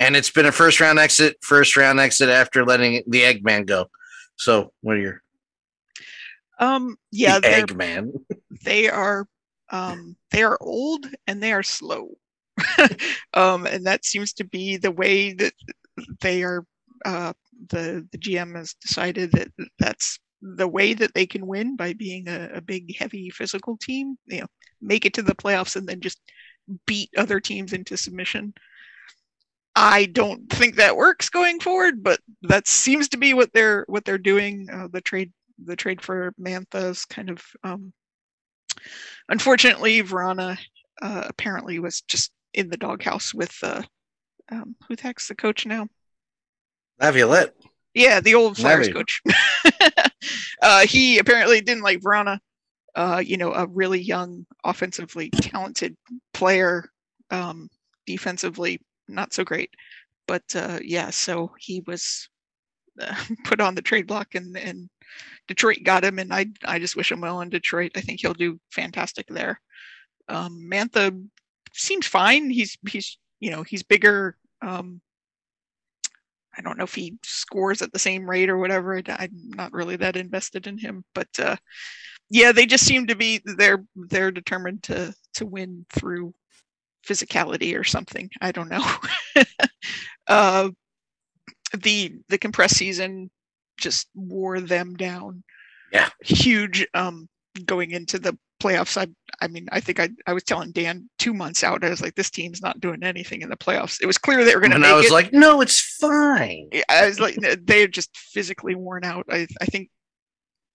[0.00, 3.86] And it's been a first round exit, first round exit after letting the Eggman go.
[4.36, 5.22] So, what are your
[6.58, 8.10] Um, yeah, the Eggman?
[8.64, 9.26] they are
[9.70, 12.16] um, they are old and they are slow
[13.34, 15.52] um, and that seems to be the way that
[16.20, 16.64] they are
[17.04, 17.32] uh,
[17.68, 19.48] the the gm has decided that
[19.78, 24.16] that's the way that they can win by being a, a big heavy physical team
[24.26, 24.46] you know
[24.80, 26.20] make it to the playoffs and then just
[26.86, 28.52] beat other teams into submission
[29.76, 34.04] i don't think that works going forward but that seems to be what they're what
[34.04, 35.32] they're doing uh, the trade
[35.64, 37.92] the trade for mantha is kind of um,
[39.28, 40.58] unfortunately, Vrana
[41.02, 43.82] uh, apparently was just in the doghouse with uh,
[44.50, 45.86] um, who the heck's the coach now?
[47.00, 47.54] Laviolette.
[47.94, 48.92] Yeah, the old Flyers Levy.
[48.92, 49.22] coach.
[50.62, 52.38] uh, he apparently didn't like Vrana.
[52.94, 55.96] Uh, you know, a really young, offensively talented
[56.34, 56.90] player.
[57.30, 57.68] Um,
[58.06, 58.80] defensively,
[59.14, 59.70] not so great.
[60.26, 62.28] But uh, yeah, so he was
[63.00, 64.88] uh, put on the trade block, and and
[65.48, 67.92] Detroit got him, and I I just wish him well in Detroit.
[67.96, 69.60] I think he'll do fantastic there.
[70.28, 71.20] Um, Mantha
[71.72, 72.50] seems fine.
[72.50, 74.36] He's he's you know he's bigger.
[74.62, 75.00] Um,
[76.56, 79.00] I don't know if he scores at the same rate or whatever.
[79.08, 81.56] I'm not really that invested in him, but uh,
[82.28, 86.34] yeah, they just seem to be they're they're determined to to win through
[87.06, 88.30] physicality or something.
[88.40, 88.84] I don't know.
[90.28, 90.70] uh,
[91.82, 93.30] the the compressed season
[93.78, 95.42] just wore them down.
[95.92, 96.08] Yeah.
[96.22, 96.86] huge.
[96.94, 97.28] Um,
[97.66, 99.08] going into the playoffs, I
[99.40, 101.84] I mean, I think I I was telling Dan two months out.
[101.84, 104.00] I was like, this team's not doing anything in the playoffs.
[104.02, 105.12] It was clear they were going to And make I was it.
[105.12, 106.68] like, no, it's fine.
[106.88, 109.26] I was like, they're just physically worn out.
[109.30, 109.88] I, I think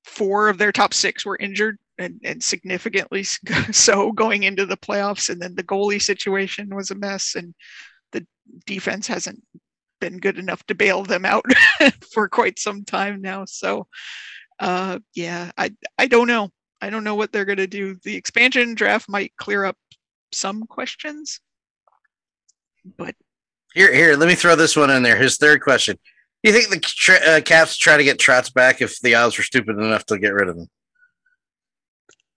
[0.06, 3.24] four of their top six were injured and, and significantly
[3.72, 5.30] so going into the playoffs.
[5.30, 7.54] And then the goalie situation was a mess, and
[8.12, 8.26] the
[8.66, 9.44] defense hasn't
[10.00, 11.46] been good enough to bail them out
[12.14, 13.46] for quite some time now.
[13.46, 13.88] So,
[14.60, 16.50] uh, yeah, I I don't know.
[16.82, 17.96] I don't know what they're going to do.
[18.04, 19.78] The expansion draft might clear up
[20.32, 21.40] some questions,
[22.98, 23.16] but
[23.74, 25.18] Here, here, let me throw this one in there.
[25.18, 25.98] His third question.
[26.44, 29.44] Do you think the uh, Caps try to get Trotz back if the Isles were
[29.44, 30.68] stupid enough to get rid of him?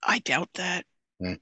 [0.03, 0.85] I doubt that.
[1.21, 1.33] Hmm.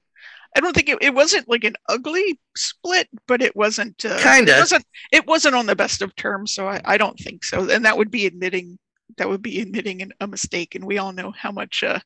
[0.56, 4.18] I don't think it, it wasn't like an ugly split, but it wasn't uh.
[4.20, 7.70] It wasn't it wasn't on the best of terms, so I, I don't think so.
[7.70, 8.78] And that would be admitting
[9.18, 12.00] that would be admitting an, a mistake, and we all know how much uh,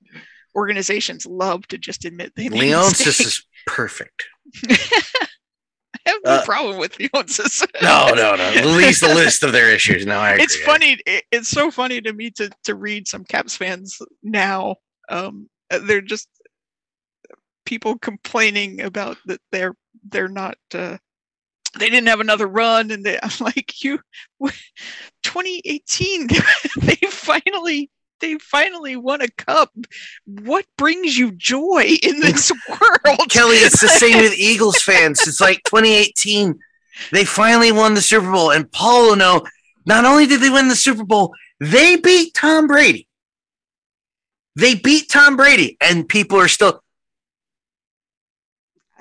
[0.54, 4.24] organizations love to just admit they made Leonsis is perfect.
[4.68, 7.64] I have no uh, problem with Leonsis.
[7.82, 8.44] No, no, no.
[8.44, 10.04] At least the list of their issues.
[10.04, 10.44] No, I agree.
[10.44, 10.98] it's funny.
[11.06, 14.76] It, it's so funny to me to to read some Caps fans now.
[15.08, 16.28] Um, they're just
[17.64, 19.74] people complaining about that they're
[20.08, 20.56] they're not.
[20.74, 20.98] Uh,
[21.78, 23.98] they didn't have another run, and they, I'm like, you,
[25.22, 26.28] 2018,
[26.82, 27.90] they finally
[28.22, 29.70] they finally won a cup.
[30.24, 35.26] What brings you joy in this world, Kelly, it's the same with Eagles fans.
[35.26, 36.58] It's like 2018.
[37.10, 38.52] They finally won the Super Bowl.
[38.52, 39.44] And Paul know
[39.84, 43.08] not only did they win the Super Bowl, they beat Tom Brady.
[44.56, 45.76] They beat Tom Brady.
[45.80, 46.81] And people are still,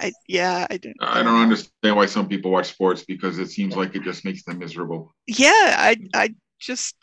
[0.01, 0.95] I yeah, I don't.
[0.99, 4.43] I don't understand why some people watch sports because it seems like it just makes
[4.43, 5.13] them miserable.
[5.27, 6.95] Yeah, I I just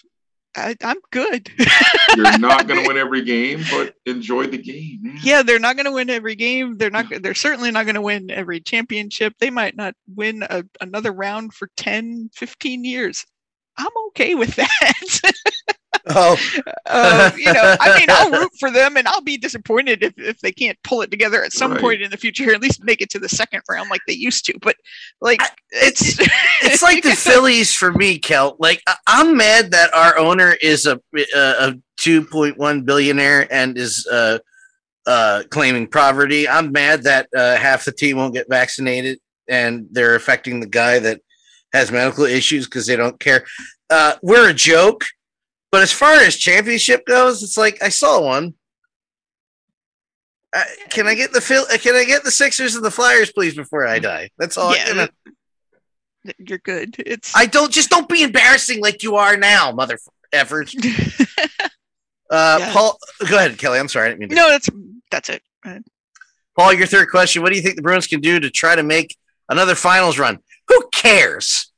[0.57, 1.51] I, I'm good.
[2.17, 5.01] You're not going to win every game, but enjoy the game.
[5.03, 5.19] Man.
[5.23, 6.77] yeah, they're not going to win every game.
[6.77, 7.07] They're not.
[7.23, 9.35] They're certainly not going to win every championship.
[9.39, 13.25] They might not win a, another round for 10, 15 years.
[13.77, 15.33] I'm okay with that.
[16.11, 16.37] Oh,
[16.87, 20.39] uh, you know, I mean, I'll root for them, and I'll be disappointed if, if
[20.41, 21.81] they can't pull it together at some Right.
[21.81, 22.53] point in the future.
[22.53, 24.59] At least make it to the second round like they used to.
[24.61, 24.77] But
[25.21, 26.19] like, it's
[26.63, 28.57] it's like the Phillies for me, Kel.
[28.59, 31.01] Like I- I'm mad that our owner is a
[31.35, 34.39] a, a 2.1 billionaire and is uh,
[35.07, 36.49] uh, claiming poverty.
[36.49, 39.19] I'm mad that uh, half the team won't get vaccinated
[39.49, 41.21] and they're affecting the guy that
[41.73, 43.45] has medical issues because they don't care.
[43.91, 45.05] Uh, we're a joke,
[45.71, 48.55] but as far as championship goes, it's like I saw one.
[50.57, 51.65] Uh, can I get the Phil?
[51.73, 54.31] uh, Can I get the Sixers and the Flyers, please, before I die?
[54.39, 54.75] That's all.
[54.75, 55.07] Yeah,
[56.25, 56.97] I, you're good.
[56.99, 59.99] It's I don't just don't be embarrassing like you are now, mother
[60.33, 60.75] effers.
[62.31, 62.73] Uh, Yeah.
[62.75, 62.99] Paul,
[63.31, 63.79] go ahead, Kelly.
[63.79, 64.35] I'm sorry, I didn't mean to.
[64.35, 64.69] no, that's
[65.11, 65.43] that's it.
[66.59, 68.83] Paul, your third question: What do you think the Bruins can do to try to
[68.83, 69.17] make
[69.49, 70.39] another finals run?
[70.69, 71.73] Who cares?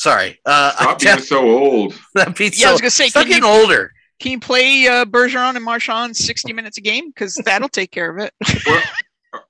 [0.00, 1.94] Sorry, uh, Stop being so old.
[2.14, 3.92] that beats Yeah, I so, was gonna say, stop can you- getting older.
[4.18, 7.08] Can you play uh, Bergeron and Marchand 60 minutes a game?
[7.10, 8.32] Because that'll take care of it.
[8.66, 8.82] Well,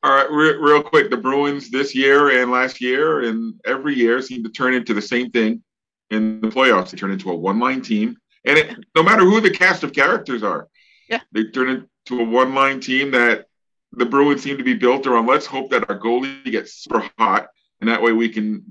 [0.03, 1.09] all right, re- real quick.
[1.11, 5.01] The Bruins this year and last year and every year seem to turn into the
[5.01, 5.63] same thing
[6.11, 6.91] in the playoffs.
[6.91, 10.43] They turn into a one-line team, and it, no matter who the cast of characters
[10.43, 10.69] are,
[11.09, 11.21] Yeah.
[11.33, 11.69] they turn
[12.09, 13.47] into a one-line team that
[13.93, 15.27] the Bruins seem to be built around.
[15.27, 17.47] Let's hope that our goalie gets super hot,
[17.81, 18.65] and that way we can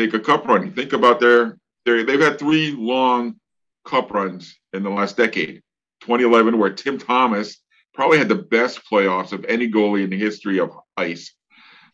[0.00, 0.72] make a cup run.
[0.72, 3.36] Think about their, their they've had three long
[3.84, 5.62] cup runs in the last decade.
[6.02, 7.58] 2011, where Tim Thomas
[7.92, 11.34] probably had the best playoffs of any goalie in the history of ice.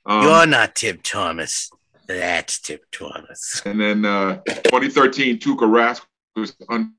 [0.04, 1.70] Um, You're not Tim Thomas.
[2.06, 3.60] That's Tim Thomas.
[3.66, 6.02] and then uh, 2013, Tuukka Rask
[6.36, 6.92] was unbelievable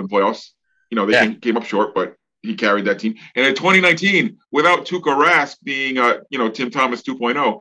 [0.00, 0.50] in playoffs.
[0.90, 1.24] You know, they Yeah.
[1.28, 3.14] came, came up short, but he carried that team.
[3.34, 7.58] And in 2019, without Tuukka Rask being, uh, you know, Tim Thomas 2.0,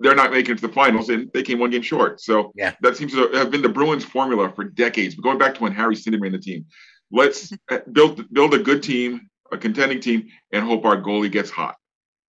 [0.00, 2.20] they're not making it to the finals, and they came one game short.
[2.20, 2.74] So Yeah.
[2.82, 5.14] that seems to have been the Bruins' formula for decades.
[5.14, 6.66] But going back to when Harry Sinden ran the team,
[7.10, 11.50] let's uh, build build a good team, a contending team, and hope our goalie gets
[11.50, 11.76] hot.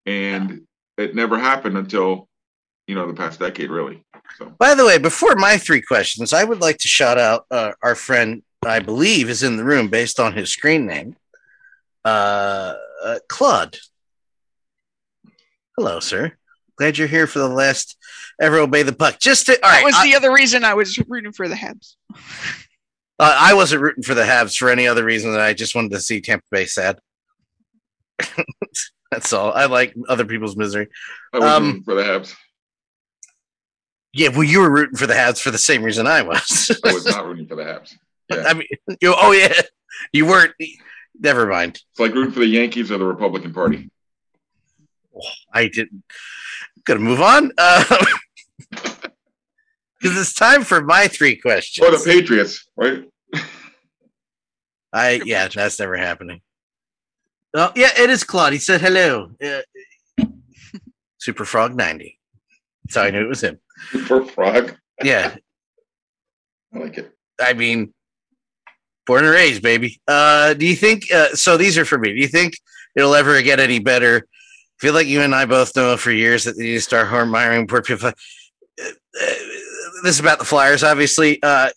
[0.06, 0.62] And
[0.96, 2.28] it never happened until,
[2.86, 4.04] you know, the past decade, really.
[4.38, 4.52] So.
[4.58, 7.94] By the way, before my three questions, I would like to shout out uh, our
[7.94, 8.42] friend.
[8.64, 11.14] I believe is in the room based on his screen name,
[12.04, 13.78] uh, uh, Claude.
[15.76, 16.32] Hello, sir.
[16.78, 17.96] Glad you're here for the last
[18.40, 19.18] ever obey the puck.
[19.18, 19.84] Just to, all That right.
[19.84, 21.96] was I- the other reason I was rooting for the Habs.
[23.20, 25.90] Uh, I wasn't rooting for the Habs for any other reason than I just wanted
[25.92, 26.98] to see Tampa Bay sad.
[29.10, 29.52] That's all.
[29.52, 30.88] I like other people's misery.
[31.32, 32.34] I was Um, rooting for the Habs.
[34.12, 36.70] Yeah, well, you were rooting for the Habs for the same reason I was.
[36.84, 37.94] I was not rooting for the Habs.
[38.30, 38.44] Yeah.
[38.46, 38.66] I mean,
[39.00, 39.14] you.
[39.18, 39.52] Oh yeah,
[40.12, 40.52] you weren't.
[41.18, 41.80] Never mind.
[41.90, 43.90] It's like rooting for the Yankees or the Republican Party.
[45.52, 46.04] I didn't.
[46.88, 47.52] Gonna move on.
[47.58, 47.84] Uh,
[50.00, 51.84] Because it's time for my three questions.
[51.86, 53.02] Or the Patriots, right?
[54.92, 56.40] I yeah, that's never happening.
[57.52, 58.52] Oh yeah, it is Claude.
[58.52, 59.32] He said hello.
[59.42, 60.24] Uh,
[61.18, 62.18] Super Frog ninety.
[62.90, 63.58] So I knew it was him.
[64.06, 64.76] For Frog.
[65.02, 65.34] Yeah,
[66.74, 67.12] I like it.
[67.40, 67.92] I mean,
[69.04, 70.00] born and raised, baby.
[70.06, 71.10] Uh, do you think?
[71.12, 72.14] Uh, so these are for me.
[72.14, 72.54] Do you think
[72.94, 74.28] it'll ever get any better?
[74.78, 77.82] I feel like you and I both know for years that to start hiring poor
[77.82, 78.08] people.
[78.08, 78.12] Uh,
[78.80, 79.34] uh,
[80.04, 81.42] this is about the Flyers, obviously.
[81.42, 81.70] Uh,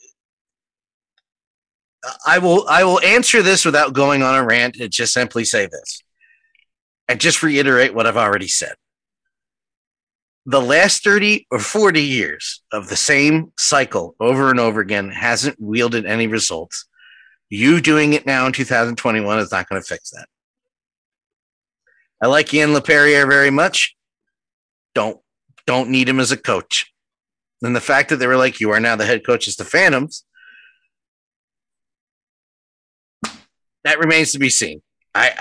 [2.28, 2.68] I will.
[2.68, 6.04] I will answer this without going on a rant and just simply say this,
[7.08, 8.74] and just reiterate what I've already said.
[10.45, 15.60] The last thirty or forty years of the same cycle over and over again hasn't
[15.60, 16.88] wielded any results.
[17.49, 20.28] You doing it now in 2021 is not going to fix that.
[22.22, 23.95] I like Ian Laperriere very much.
[24.93, 25.19] Don't
[25.65, 26.91] don't need him as a coach.
[27.61, 30.26] And the fact that they were like, you are now the head coaches the Phantoms,
[33.84, 34.82] that remains to be seen.
[35.13, 35.32] I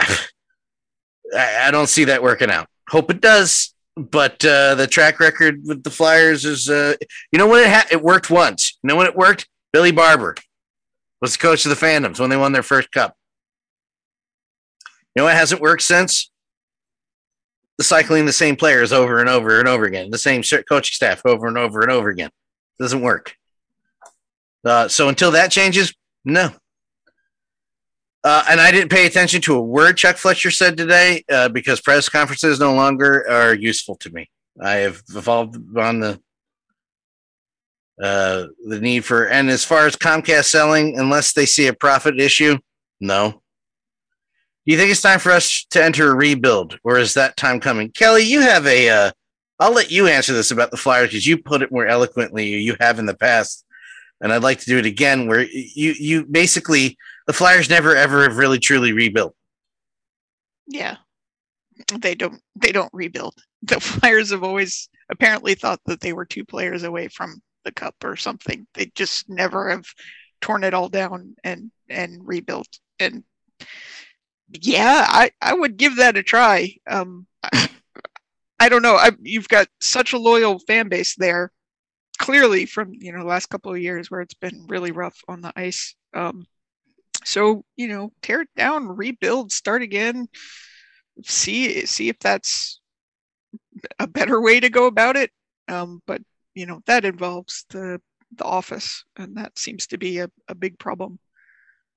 [1.35, 2.69] I, I don't see that working out.
[2.89, 6.95] Hope it does, but uh, the track record with the Flyers is, uh,
[7.31, 8.79] you know, when it ha- it worked once.
[8.83, 9.49] You know when it worked?
[9.73, 10.35] Billy Barber
[11.21, 13.15] was the coach of the Phantoms when they won their first cup.
[15.15, 16.30] You know what hasn't worked since?
[17.83, 21.47] Cycling the same players over and over and over again, the same coaching staff over
[21.47, 22.31] and over and over again.
[22.79, 23.35] Doesn't work.
[24.65, 26.51] Uh, so until that changes, no.
[28.23, 31.81] Uh, and I didn't pay attention to a word Chuck Fletcher said today uh, because
[31.81, 34.29] press conferences no longer are useful to me.
[34.61, 36.21] I have evolved on the
[38.03, 42.19] uh, the need for, and as far as Comcast selling, unless they see a profit
[42.19, 42.57] issue,
[42.99, 43.40] no.
[44.71, 47.59] Do you think it's time for us to enter a rebuild, or is that time
[47.59, 47.91] coming?
[47.91, 48.89] Kelly, you have a.
[48.89, 49.11] Uh,
[49.59, 52.77] I'll let you answer this about the Flyers because you put it more eloquently you
[52.79, 53.65] have in the past,
[54.21, 55.27] and I'd like to do it again.
[55.27, 56.97] Where you you basically
[57.27, 59.35] the Flyers never ever have really truly rebuilt.
[60.69, 60.99] Yeah.
[61.99, 63.35] They don't they don't rebuild.
[63.63, 67.97] The Flyers have always apparently thought that they were two players away from the cup
[68.05, 68.69] or something.
[68.75, 69.87] They just never have
[70.41, 72.69] torn it all down and and rebuilt.
[73.01, 73.25] And
[74.53, 76.75] yeah, I I would give that a try.
[76.89, 77.71] Um I,
[78.61, 78.97] I don't know.
[78.97, 81.53] I, you've got such a loyal fan base there.
[82.19, 85.41] Clearly from, you know, the last couple of years where it's been really rough on
[85.41, 85.95] the ice.
[86.15, 86.47] Um
[87.25, 90.27] so you know tear it down rebuild start again
[91.25, 92.81] see see if that's
[93.99, 95.31] a better way to go about it
[95.69, 96.21] um, but
[96.55, 98.01] you know that involves the
[98.37, 101.19] the office and that seems to be a, a big problem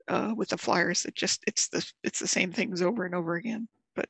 [0.08, 3.36] uh, with the flyers it just it's the it's the same things over and over
[3.36, 4.08] again but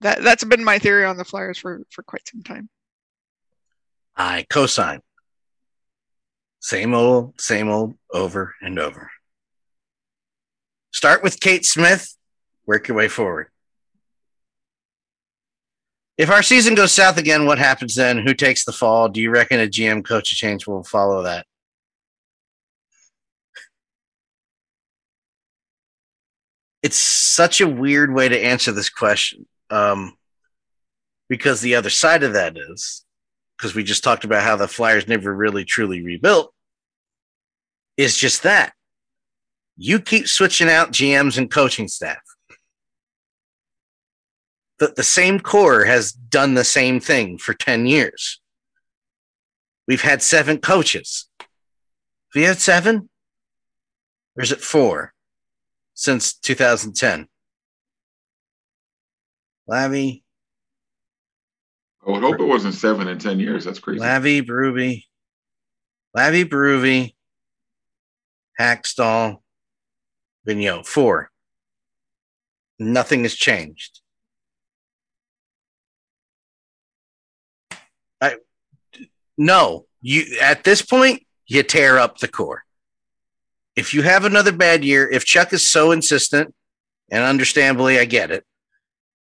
[0.00, 2.68] that that's been my theory on the flyers for for quite some time
[4.16, 5.00] I cosign.
[6.60, 9.10] Same old, same old, over and over.
[10.92, 12.16] Start with Kate Smith,
[12.64, 13.48] work your way forward.
[16.16, 18.18] If our season goes south again, what happens then?
[18.18, 19.08] Who takes the fall?
[19.08, 21.44] Do you reckon a GM coach change will follow that?
[26.84, 29.46] It's such a weird way to answer this question.
[29.70, 30.18] Um,
[31.30, 33.06] because the other side of that is,
[33.56, 36.52] because we just talked about how the Flyers never really truly rebuilt,
[37.96, 38.74] is just that.
[39.78, 42.20] You keep switching out GMs and coaching staff.
[44.78, 48.42] The, the same core has done the same thing for 10 years.
[49.88, 51.30] We've had seven coaches.
[52.34, 53.08] We had seven?
[54.36, 55.13] Or is it four
[55.94, 57.28] since 2010?
[59.68, 60.22] Lavi,
[62.06, 63.64] I would hope it wasn't seven in ten years.
[63.64, 64.00] That's crazy.
[64.00, 65.04] Lavi, Berube,
[66.14, 67.14] Lavi, Berube,
[68.60, 69.38] Hakstol,
[70.46, 70.86] Vigneault.
[70.86, 71.30] Four.
[72.78, 74.00] Nothing has changed.
[78.20, 78.36] I
[79.38, 79.86] no.
[80.02, 82.64] You at this point you tear up the core.
[83.76, 86.54] If you have another bad year, if Chuck is so insistent,
[87.10, 88.44] and understandably I get it,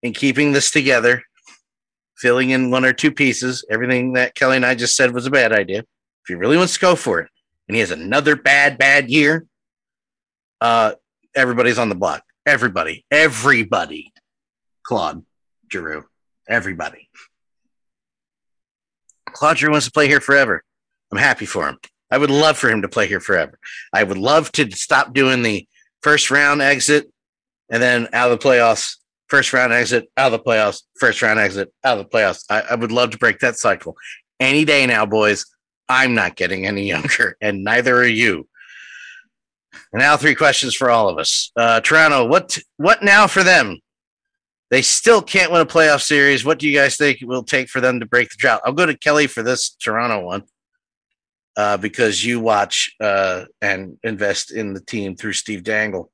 [0.01, 1.23] in keeping this together,
[2.17, 5.31] filling in one or two pieces, everything that Kelly and I just said was a
[5.31, 5.79] bad idea.
[5.79, 7.29] If he really wants to go for it,
[7.67, 9.45] and he has another bad, bad year,
[10.61, 10.93] uh,
[11.35, 12.23] everybody's on the block.
[12.45, 14.11] Everybody, everybody.
[14.83, 15.23] Claude,
[15.71, 16.05] Giroux,
[16.47, 17.09] everybody.
[19.31, 20.63] Claude Giroux wants to play here forever.
[21.11, 21.77] I'm happy for him.
[22.11, 23.59] I would love for him to play here forever.
[23.93, 25.67] I would love to stop doing the
[26.01, 27.11] first round exit
[27.69, 28.95] and then out of the playoffs,
[29.27, 32.43] first round exit, out of the playoffs, first round exit, out of the playoffs.
[32.49, 33.95] I, I would love to break that cycle
[34.39, 35.45] any day now, boys.
[35.87, 38.47] I'm not getting any younger, and neither are you.
[39.91, 41.51] And now three questions for all of us.
[41.55, 43.79] Uh, Toronto, what what now for them?
[44.71, 46.45] They still can't win a playoff series.
[46.45, 48.61] What do you guys think it will take for them to break the drought?
[48.63, 50.43] I'll go to Kelly for this Toronto one
[51.59, 56.09] uh, because you watch uh, and invest in the team through Steve Dangle.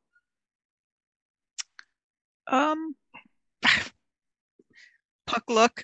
[2.48, 2.96] Um,
[5.28, 5.84] puck luck.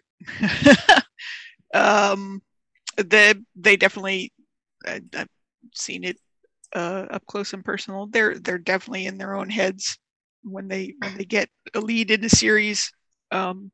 [1.76, 2.41] um,
[2.97, 4.34] they they definitely.
[4.84, 5.30] I, I've
[5.76, 6.18] seen it
[6.74, 8.07] uh, up close and personal.
[8.07, 9.99] They're they're definitely in their own heads
[10.41, 12.91] when they when they get a lead in a series.
[13.30, 13.72] Um,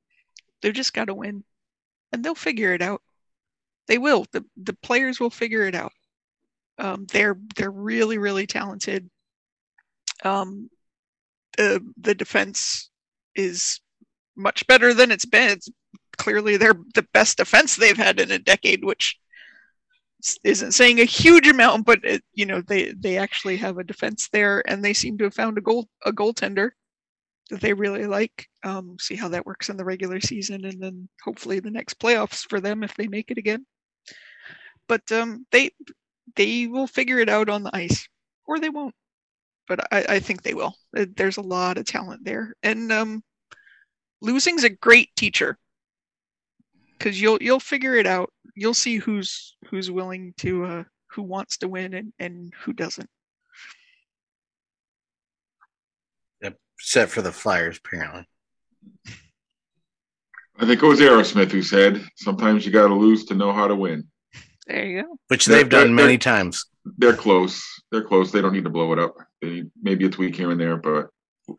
[0.61, 1.45] they've just got to win,
[2.11, 3.01] and they'll figure it out.
[3.87, 4.25] They will.
[4.31, 5.93] the The players will figure it out.
[6.77, 9.09] Um, they're they're really really talented.
[10.23, 10.69] Um,
[11.57, 12.89] the the defense
[13.35, 13.79] is
[14.35, 15.51] much better than it's been.
[15.51, 15.69] It's
[16.17, 19.17] clearly they're the best defense they've had in a decade, which
[20.43, 24.29] isn't saying a huge amount, but it, you know they they actually have a defense
[24.31, 26.71] there, and they seem to have found a goal a goaltender
[27.49, 28.47] that they really like.
[28.63, 32.47] Um, see how that works in the regular season, and then hopefully the next playoffs
[32.49, 33.65] for them if they make it again.
[34.87, 35.71] But um, they
[36.35, 38.07] they will figure it out on the ice,
[38.45, 38.95] or they won't.
[39.67, 40.75] But I, I think they will.
[40.95, 43.23] Uh, There's a lot of talent there, and um,
[44.21, 45.57] losing's a great teacher
[46.97, 48.31] because you'll you'll figure it out.
[48.55, 53.09] You'll see who's who's willing to uh, who wants to win and, and who doesn't.
[56.79, 58.27] except for the Flyers, apparently.
[60.59, 63.67] I think it was Aerosmith who said, "Sometimes you got to lose to know how
[63.67, 64.07] to win."
[64.67, 65.17] There you go.
[65.27, 66.65] Which They're- they've done they're- many times.
[66.97, 67.61] They're close.
[67.91, 68.31] They're close.
[68.31, 69.15] They don't need to blow it up.
[69.41, 71.07] They need maybe a tweak here and there, but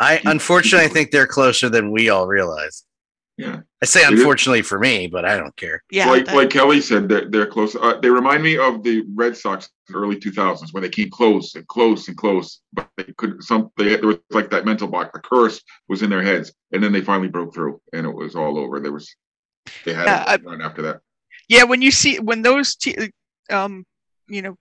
[0.01, 2.85] I unfortunately think they're closer than we all realize.
[3.37, 3.61] yeah.
[3.83, 5.83] I say unfortunately for me, but I don't care.
[5.91, 6.11] Yeah.
[6.11, 7.77] like like Kelly said, they're, they're close.
[7.77, 11.09] Uh, they remind me of the Red Sox in the early 2000s when they came
[11.11, 14.89] close and close and close, but they could some they there was like that mental
[14.89, 15.13] block.
[15.13, 18.35] The curse was in their heads, and then they finally broke through, and it was
[18.35, 18.81] all over.
[18.81, 19.15] There was
[19.85, 21.01] they had Yeah, a run after that.
[21.49, 23.11] Yeah when you see when those te-
[23.51, 23.85] um
[24.29, 24.57] you know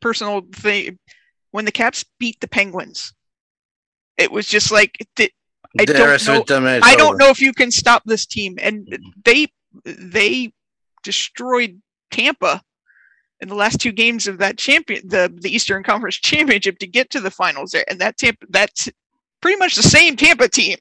[0.00, 0.98] personal thing
[1.50, 3.12] when the caps beat the penguins
[4.16, 5.32] it was just like th-
[5.78, 5.96] I don't
[6.28, 8.86] know- with them, it's i don't know if you can stop this team and
[9.24, 9.46] they
[9.84, 10.52] they
[11.02, 11.80] destroyed
[12.10, 12.62] tampa
[13.40, 17.10] in the last two games of that champion the the eastern conference championship to get
[17.10, 18.88] to the finals there and that tampa that's
[19.40, 20.76] pretty much the same tampa team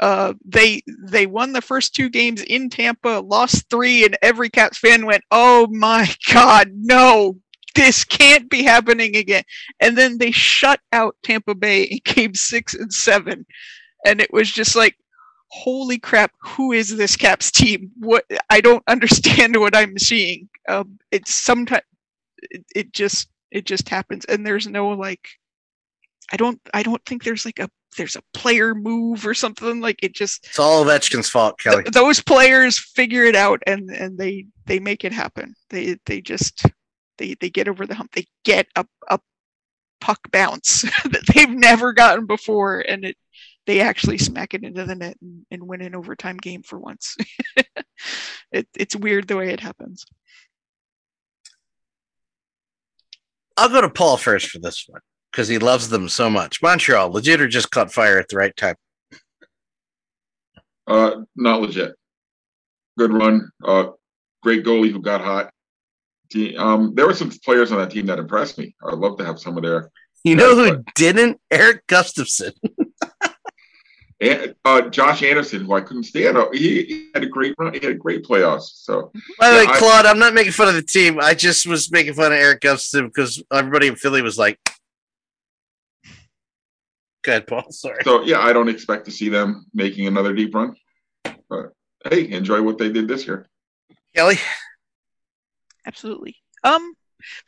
[0.00, 4.78] uh, they they won the first two games in Tampa, lost three, and every Caps
[4.78, 7.36] fan went, "Oh my God, no!
[7.74, 9.44] This can't be happening again."
[9.78, 13.44] And then they shut out Tampa Bay in Game Six and Seven,
[14.06, 14.96] and it was just like,
[15.50, 16.32] "Holy crap!
[16.40, 17.90] Who is this Caps team?
[17.98, 18.24] What?
[18.48, 21.84] I don't understand what I'm seeing." Um, it's sometimes
[22.38, 25.28] it, it just it just happens, and there's no like,
[26.32, 30.02] I don't I don't think there's like a there's a player move or something like
[30.02, 31.82] it just It's all Ovechkin's fault, Kelly.
[31.84, 35.54] th- those players figure it out and and they they make it happen.
[35.70, 36.64] They they just
[37.18, 38.12] they they get over the hump.
[38.12, 39.18] They get a, a
[40.00, 43.16] puck bounce that they've never gotten before and it
[43.66, 47.16] they actually smack it into the net and, and win an overtime game for once.
[48.52, 50.04] It, it's weird the way it happens.
[53.56, 56.62] I'll go to Paul first for this one because he loves them so much.
[56.62, 58.74] Montreal, legit or just caught fire at the right time?
[60.86, 61.94] Uh, not legit.
[62.98, 63.50] Good run.
[63.64, 63.88] Uh,
[64.42, 65.52] great goalie who got hot.
[66.58, 68.74] Um, there were some players on that team that impressed me.
[68.86, 69.90] I'd love to have some of their.
[70.24, 71.40] You know who didn't?
[71.50, 72.52] Erik Gustafsson.
[74.22, 76.36] And, uh, Josh Anderson, who I couldn't stand.
[76.36, 77.72] uh, He, he had a great run.
[77.72, 78.64] He had a great playoffs.
[78.84, 81.18] So By the way, Yeah, I- Claude, I'm not making fun of the team.
[81.18, 84.58] I just was making fun of Erik Gustafsson because everybody in Philly was like,
[87.24, 88.02] "Go ahead, Paul." Sorry.
[88.04, 90.74] So yeah, I don't expect to see them making another deep run.
[91.24, 91.72] But
[92.08, 93.48] hey, enjoy what they did this year.
[94.14, 94.38] Kelly,
[95.86, 96.94] absolutely um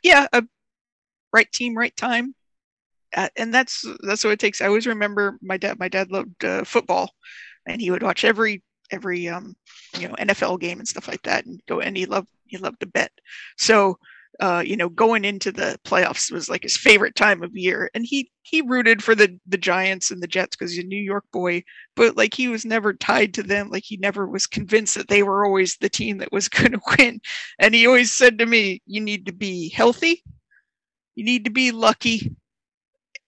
[0.01, 0.43] yeah a
[1.31, 2.33] right team right time
[3.15, 6.43] uh, and that's that's what it takes i always remember my dad my dad loved
[6.43, 7.11] uh, football
[7.67, 9.55] and he would watch every every um
[9.97, 12.79] you know nfl game and stuff like that and go and he loved he loved
[12.79, 13.11] to bet
[13.57, 13.97] so
[14.39, 18.05] uh you know going into the playoffs was like his favorite time of year and
[18.05, 21.23] he he rooted for the the giants and the jets because he's a new york
[21.31, 21.63] boy
[21.95, 25.23] but like he was never tied to them like he never was convinced that they
[25.23, 27.19] were always the team that was going to win
[27.59, 30.23] and he always said to me, you need to be healthy,
[31.15, 32.35] you need to be lucky,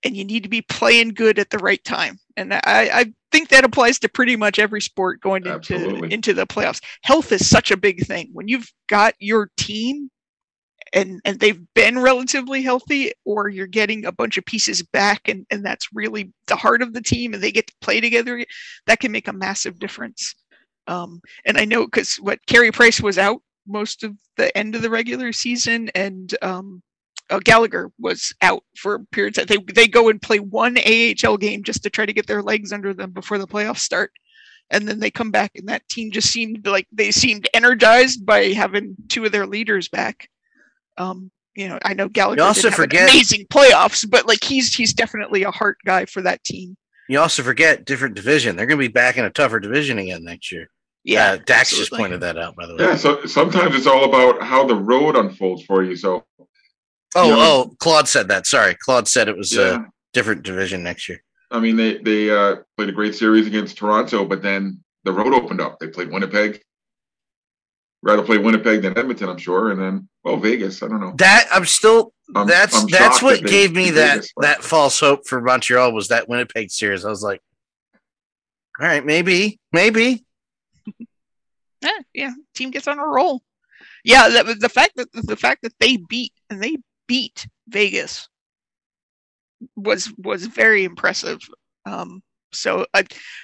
[0.04, 2.20] and you need to be playing good at the right time.
[2.38, 6.14] And I, I think that applies to pretty much every sport going into Absolutely.
[6.14, 6.82] into the playoffs.
[7.04, 8.30] Health is such a big thing.
[8.34, 10.10] When you've got your team
[10.96, 15.46] and and they've been relatively healthy, or you're getting a bunch of pieces back and,
[15.52, 18.44] and that's really the heart of the team and they get to play together,
[18.88, 20.34] that can make a massive difference.
[20.88, 24.82] Um, and I know because what Carey Price was out most of the end of
[24.82, 26.82] the regular season, and um,
[27.30, 29.38] uh, Gallagher was out for periods.
[29.38, 32.44] That they they go and play one AHL game just to try to get their
[32.44, 34.12] legs under them before the playoffs start,
[34.70, 38.50] and then they come back, and that team just seemed like they seemed energized by
[38.50, 40.30] having two of their leaders back.
[40.98, 44.44] Um, you know, I know Gallagher also didn't have an forget- amazing playoffs, but like
[44.44, 46.76] he's he's definitely a heart guy for that team.
[47.10, 48.56] you also forget different division.
[48.56, 50.70] They're going to be back in a tougher division again next year.
[51.04, 52.84] Yeah, uh, Dax just pointed that out, by the way.
[52.84, 52.96] Yeah.
[52.96, 55.96] So sometimes it's all about how the road unfolds for you.
[55.96, 56.24] So
[57.18, 57.36] Oh, Yeah.
[57.38, 58.46] oh, Claude said that.
[58.48, 59.76] Sorry, Claude said it was yeah.
[59.76, 61.22] a different division next year.
[61.52, 65.34] I mean, they they uh, played a great series against Toronto, but then the road
[65.34, 65.80] opened up.
[65.80, 66.62] They played Winnipeg.
[68.06, 70.84] Rather play Winnipeg than Edmonton, I'm sure, and then well, Vegas.
[70.84, 71.14] I don't know.
[71.18, 72.14] That I'm still.
[72.36, 75.92] I'm- that's I'm that's what that gave me that Vegas, that false hope for Montreal
[75.92, 77.04] was that Winnipeg series.
[77.04, 77.42] I was like,
[78.80, 80.24] all right, maybe, maybe.
[81.82, 83.42] yeah, yeah, team gets on a roll.
[84.04, 86.78] Yeah, that was the fact that the fact that they beat and they
[87.08, 88.30] beat Vegas
[89.76, 91.40] was was very impressive.
[91.88, 92.22] Um,
[92.56, 93.00] so, I,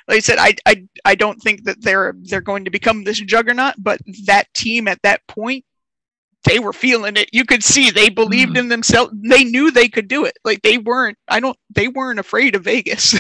[0.07, 3.19] like I said, I, I I don't think that they're they're going to become this
[3.19, 5.65] juggernaut, but that team at that point,
[6.43, 7.29] they were feeling it.
[7.31, 9.13] You could see they believed in themselves.
[9.29, 10.37] They knew they could do it.
[10.43, 11.17] Like they weren't.
[11.27, 11.57] I don't.
[11.69, 13.17] They weren't afraid of Vegas.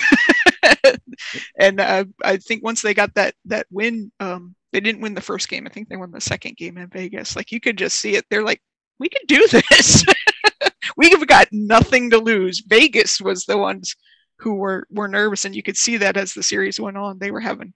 [1.59, 5.21] and uh, I think once they got that that win, um, they didn't win the
[5.21, 5.67] first game.
[5.67, 7.35] I think they won the second game in Vegas.
[7.35, 8.25] Like you could just see it.
[8.29, 8.61] They're like,
[8.99, 10.03] we can do this.
[10.97, 12.63] we have got nothing to lose.
[12.67, 13.95] Vegas was the ones
[14.41, 17.19] who were were nervous, and you could see that as the series went on.
[17.19, 17.73] They were having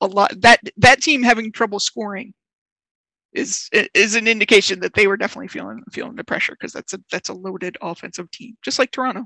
[0.00, 2.34] a lot that that team having trouble scoring
[3.32, 7.00] is is an indication that they were definitely feeling feeling the pressure because that's a
[7.10, 9.24] that's a loaded offensive team, just like Toronto.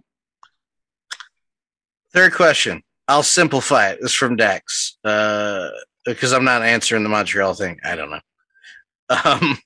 [2.13, 2.83] Third question.
[3.07, 3.99] I'll simplify it.
[4.01, 4.99] This is from Dax.
[5.05, 5.69] Uh,
[6.05, 7.79] because I'm not answering the Montreal thing.
[7.85, 8.21] I don't know.
[9.25, 9.59] Um,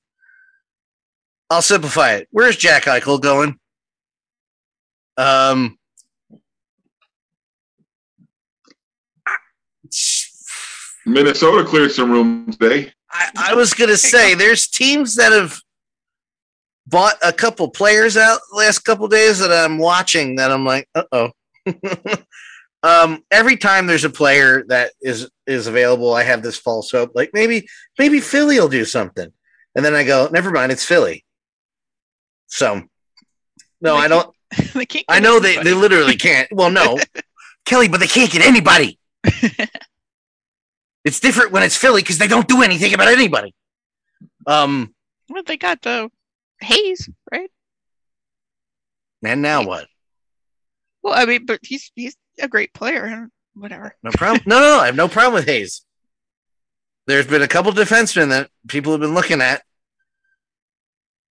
[1.51, 2.29] I'll simplify it.
[2.31, 3.59] Where's Jack Eichel going?
[5.17, 5.79] Um,
[11.07, 12.93] Minnesota cleared some room today.
[13.11, 15.61] I, I was gonna say there's teams that have
[16.87, 20.89] bought a couple players out the last couple days that I'm watching that I'm like,
[20.95, 21.31] uh oh.
[22.83, 27.13] um, every time there's a player that is is available, I have this false hope,
[27.15, 27.67] like maybe
[27.99, 29.33] maybe Philly will do something,
[29.75, 31.25] and then I go, never mind, it's Philly.
[32.47, 32.83] So,
[33.81, 34.35] no, I don't.
[34.75, 36.49] they can't I get know they, they literally can't.
[36.53, 36.99] Well, no,
[37.65, 38.99] Kelly, but they can't get anybody.
[41.05, 43.55] It's different when it's Philly because they don't do anything about anybody.
[44.47, 44.95] Um,
[45.29, 46.11] Well, they got the
[46.61, 47.51] Hayes, right?
[49.25, 49.87] and now what?
[51.03, 53.95] Well, I mean, but he's he's a great player and whatever.
[54.03, 54.43] No problem.
[54.47, 54.81] no, no, no.
[54.81, 55.85] I have no problem with Hayes.
[57.07, 59.63] There's been a couple defensemen that people have been looking at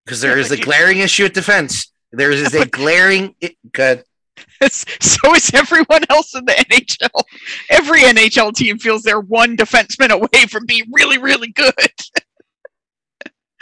[0.05, 1.93] because there Yeah, is a you- glaring issue at defense.
[2.12, 3.37] There is a glaring.
[3.43, 4.05] i- Good.
[4.70, 7.22] so is everyone else in the NHL.
[7.70, 11.74] Every NHL team feels they're one defenseman away from being really, really good.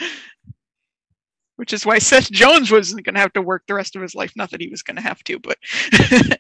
[1.57, 4.15] Which is why Seth Jones wasn't going to have to work the rest of his
[4.15, 4.33] life.
[4.37, 5.59] Not that he was going to have to, but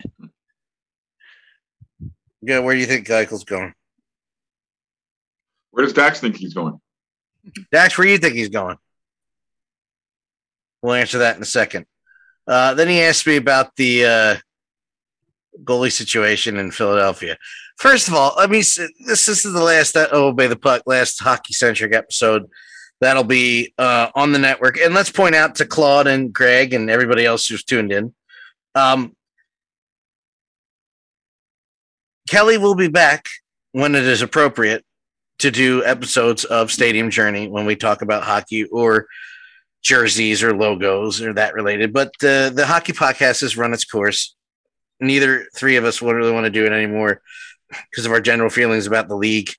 [2.41, 3.75] Yeah, where do you think Eichel's going?
[5.71, 6.81] Where does Dax think he's going?
[7.73, 8.77] Dax, where do you think he's going?
[10.83, 11.87] We'll answer that in a second.
[12.49, 14.37] Uh, then he asked me about the uh,
[15.65, 17.37] goalie situation in Philadelphia.
[17.77, 20.83] First of all, I mean, this, this is the last uh, oh, obey the puck,
[20.87, 22.47] last hockey centric episode.
[23.01, 24.79] That'll be uh, on the network.
[24.79, 28.15] And let's point out to Claude and Greg and everybody else who's tuned in.
[28.75, 29.15] Um,
[32.29, 33.29] Kelly will be back
[33.73, 34.85] when it is appropriate
[35.39, 39.07] to do episodes of Stadium Journey when we talk about hockey or
[39.83, 41.93] jerseys or logos or that related.
[41.93, 44.35] But uh, the hockey podcast has run its course.
[45.01, 47.23] Neither three of us would really want to do it anymore
[47.91, 49.51] because of our general feelings about the league,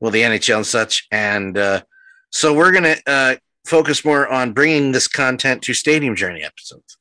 [0.00, 1.06] well, the NHL and such.
[1.10, 1.82] And uh,
[2.30, 6.98] so we're going to uh, focus more on bringing this content to Stadium Journey episodes,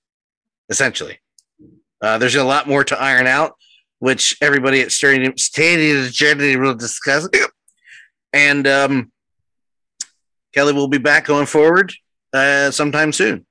[0.70, 1.20] essentially.
[2.01, 3.53] Uh, there's a lot more to iron out,
[3.99, 7.28] which everybody at Stadium, Stadium Journey will discuss.
[8.32, 9.11] And um,
[10.53, 11.93] Kelly will be back going forward
[12.34, 13.46] uh, sometime soon,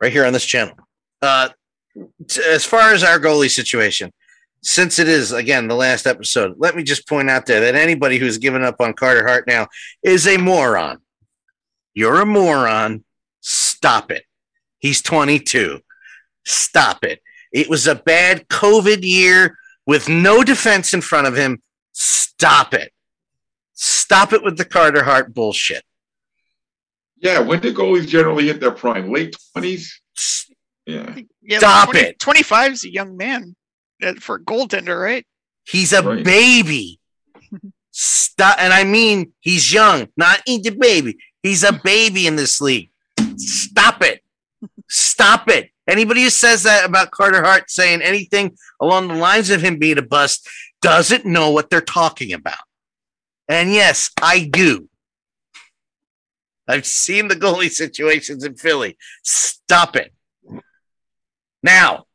[0.00, 0.74] right here on this channel.
[1.20, 1.48] Uh,
[2.28, 4.12] t- as far as our goalie situation,
[4.62, 8.18] since it is again the last episode, let me just point out there that anybody
[8.18, 9.68] who's given up on Carter Hart now
[10.02, 10.98] is a moron.
[11.94, 13.04] You're a moron.
[13.40, 14.24] Stop it.
[14.78, 15.80] He's 22.
[16.44, 17.20] Stop it.
[17.52, 21.62] It was a bad COVID year with no defense in front of him.
[21.92, 22.92] Stop it.
[23.74, 25.82] Stop it with the Carter Hart bullshit.
[27.20, 29.12] Yeah, when did goalies generally hit their prime?
[29.12, 30.00] Late twenties.
[30.86, 32.18] Yeah, yeah, Stop it.
[32.18, 33.54] 25 is a young man
[34.02, 35.24] uh, for a goaltender, right?
[35.64, 36.24] He's a Right.
[36.24, 36.98] baby.
[37.92, 41.18] Stop, and I mean he's young, not he's a baby.
[41.42, 42.90] He's a baby in this league.
[43.36, 44.22] Stop it.
[44.88, 45.70] Stop it.
[45.88, 49.98] Anybody who says that about Carter Hart saying anything along the lines of him being
[49.98, 50.48] a bust
[50.82, 52.58] doesn't know what they're talking about.
[53.48, 54.88] And yes, I do.
[56.70, 58.96] I've seen the goalie situations in Philly.
[59.24, 60.12] Stop it.
[61.62, 62.06] Now,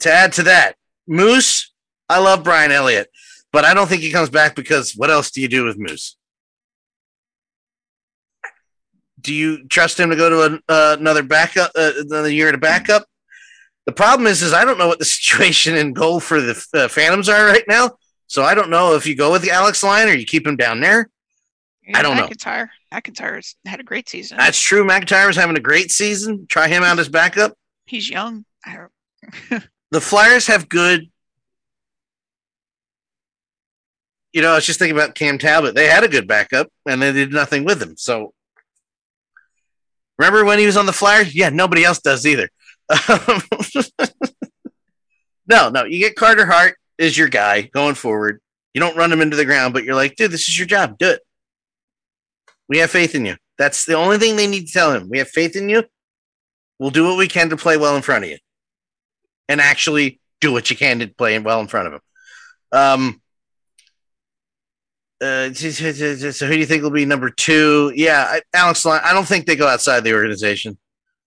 [0.00, 1.72] to add to that, Moose,
[2.08, 3.08] I love Brian Elliott,
[3.52, 6.16] but I don't think he comes back because what else do you do with Moose?
[9.20, 12.58] Do you trust him to go to an, uh, another backup, uh, another year to
[12.58, 13.06] backup?
[13.86, 16.88] The problem is, is I don't know what the situation in goal for the uh,
[16.88, 17.92] Phantoms are right now.
[18.26, 20.56] So I don't know if you go with the Alex Lyon or you keep him
[20.56, 21.08] down there.
[21.94, 22.26] I don't know.
[22.26, 22.68] McIntyre.
[22.92, 24.38] McIntyre's had a great season.
[24.38, 24.84] That's true.
[24.84, 26.46] McIntyre McIntyre's having a great season.
[26.48, 27.54] Try him out as backup.
[27.86, 28.44] He's young.
[28.64, 31.10] I don't, the Flyers have good.
[34.32, 35.74] You know, I was just thinking about Cam Talbot.
[35.74, 37.96] They had a good backup, and they did nothing with him.
[37.96, 38.34] So,
[40.18, 41.34] remember when he was on the Flyers?
[41.34, 42.50] Yeah, nobody else does either.
[45.48, 46.76] no, no, you get Carter Hart.
[46.98, 48.40] is your guy going forward.
[48.74, 50.98] You don't run him into the ground, but you're like, dude, this is your job.
[50.98, 51.20] Do it.
[52.68, 53.36] We have faith in you.
[53.58, 55.08] That's the only thing they need to tell him.
[55.08, 55.84] We have faith in you.
[56.78, 58.38] We'll do what we can to play well in front of you,
[59.48, 62.00] and actually do what you can to play well in front of him.
[62.72, 63.22] Um.
[65.18, 67.90] Uh, so who do you think will be number two?
[67.94, 68.84] Yeah, Alex.
[68.84, 70.76] Lyon- I don't think they go outside the organization.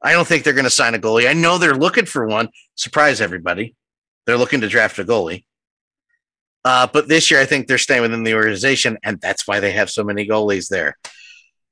[0.02, 1.28] I don't think they're going to sign a goalie.
[1.28, 2.50] I know they're looking for one.
[2.76, 3.76] Surprise everybody.
[4.26, 5.44] They're looking to draft a goalie.
[6.64, 9.72] Uh, but this year, I think they're staying within the organization, and that's why they
[9.72, 10.96] have so many goalies there.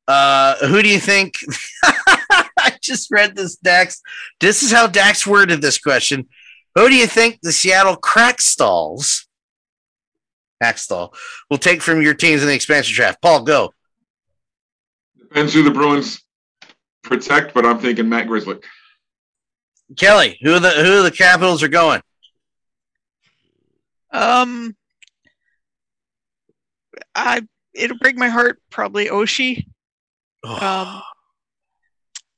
[0.07, 1.35] Uh, who do you think?
[1.83, 4.01] I just read this, Dax.
[4.39, 6.27] This is how Dax worded this question.
[6.75, 9.25] Who do you think the Seattle Crack Crackstalls,
[10.61, 11.13] Crackstall,
[11.49, 13.21] will take from your teams in the expansion draft?
[13.21, 13.73] Paul, go.
[15.17, 16.21] Depends who the Bruins
[17.03, 18.63] protect, but I'm thinking Matt Grzelcyk.
[19.97, 22.01] Kelly, who are the who are the Capitals are going?
[24.11, 24.75] Um,
[27.15, 27.41] I
[27.73, 28.61] it'll break my heart.
[28.69, 29.65] Probably Oshie.
[30.55, 31.01] Um,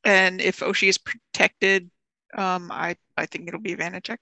[0.03, 1.89] and if Oshie is protected,
[2.35, 4.17] um, I I think it'll be Vanecek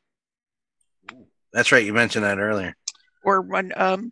[1.54, 1.86] That's right.
[1.86, 2.76] You mentioned that earlier.
[3.24, 3.72] or one.
[3.76, 4.12] Um,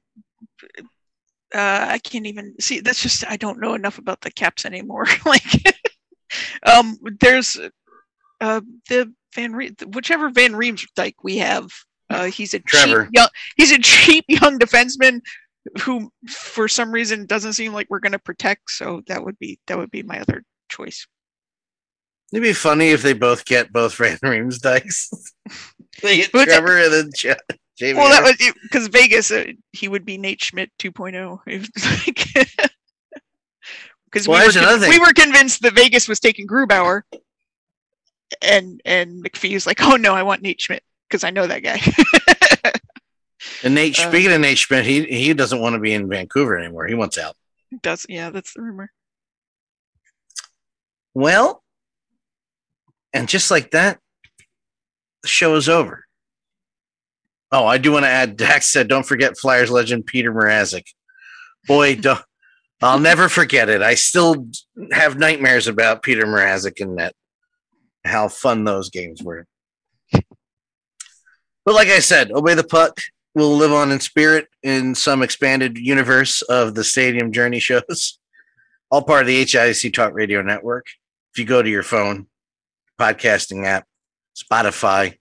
[1.54, 2.80] uh, I can't even see.
[2.82, 5.06] That's just I don't know enough about the Caps anymore.
[5.26, 5.44] like,
[6.66, 7.58] um, there's
[8.42, 11.70] uh the Van Re- whichever Van Reems like we have.
[12.10, 13.06] Uh, he's a Trevor.
[13.06, 13.28] cheap young.
[13.58, 15.22] He's a cheap young defenseman
[15.82, 18.70] who, for some reason, doesn't seem like we're going to protect.
[18.72, 21.08] So that would be that would be my other choice.
[22.34, 25.08] It'd be funny if they both get both Van Riemsdyks.
[26.02, 27.36] they get Trevor and then J-
[27.78, 28.00] Jamie.
[28.00, 31.40] Well, that was because Vegas, uh, he would be Nate Schmidt 2.0.
[31.48, 32.72] It was like-
[34.12, 37.02] Because Well, we, were con- we were convinced that Vegas was taking Grubauer,
[38.42, 41.64] and and McPhee was like, "Oh no, I want Nate Schmidt because I know that
[41.64, 41.82] guy."
[43.64, 44.00] and Nate.
[44.00, 46.88] uh, speaking of Nate Schmidt, he he doesn't want to be in Vancouver anymore.
[46.88, 47.36] He wants out.
[47.82, 48.92] Does yeah, that's the rumor.
[51.14, 51.64] Well,
[53.14, 54.00] and just like that,
[55.22, 56.06] the show is over.
[57.52, 58.38] Oh, I do want to add.
[58.38, 60.86] Dax said, "Don't forget Flyers legend Petr Mrazek."
[61.68, 62.22] Boy, don't,
[62.82, 63.82] I'll never forget it.
[63.82, 64.48] I still
[64.92, 67.16] have nightmares about Petr Mrazek and that.
[68.04, 69.48] How fun those games were.
[70.12, 73.00] But like I said, obey the puck
[73.36, 78.20] will live on in spirit in some expanded universe of the Stadium Journey shows,
[78.90, 80.88] all part of the HIC Talk Radio Network
[81.36, 82.28] if you go to your phone,
[82.98, 83.86] podcasting app,
[84.36, 85.18] Spotify,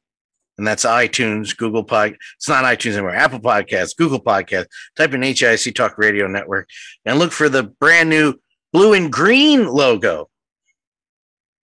[0.56, 2.16] and that's iTunes, Google Pod.
[2.36, 3.16] It's not iTunes anymore.
[3.16, 4.68] Apple Podcasts, Google Podcasts.
[4.96, 6.68] Type in HIC Talk Radio Network
[7.04, 8.34] and look for the brand new
[8.72, 10.30] blue and green logo.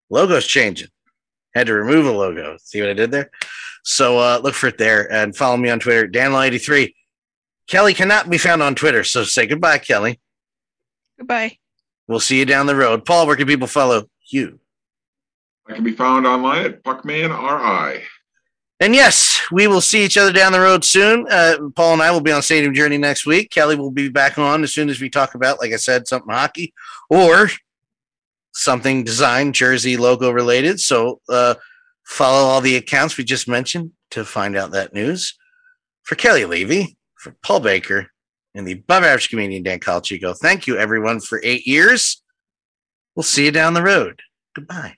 [0.08, 0.88] Logo's changing.
[1.54, 2.56] Had to remove a logo.
[2.62, 3.30] See what I did there?
[3.84, 6.94] So uh, look for it there and follow me on Twitter, Danlaw83.
[7.68, 10.20] Kelly cannot be found on Twitter, so say goodbye, Kelly.
[11.18, 11.58] Goodbye.
[12.06, 13.04] We'll see you down the road.
[13.04, 14.60] Paul, where can people follow you?
[15.68, 18.02] I can be found online at Puckman RI.
[18.80, 21.26] And yes, we will see each other down the road soon.
[21.28, 23.50] Uh, Paul and I will be on Stadium Journey next week.
[23.50, 26.32] Kelly will be back on as soon as we talk about, like I said, something
[26.32, 26.72] hockey
[27.10, 27.50] or
[28.52, 30.80] something design, jersey, logo related.
[30.80, 31.56] So uh,
[32.08, 35.36] follow all the accounts we just mentioned to find out that news.
[36.02, 38.08] For Kelly Levy, for Paul Baker,
[38.54, 42.22] and the above average comedian Dan Calchico, thank you everyone for eight years.
[43.14, 44.22] We'll see you down the road.
[44.54, 44.94] Goodbye.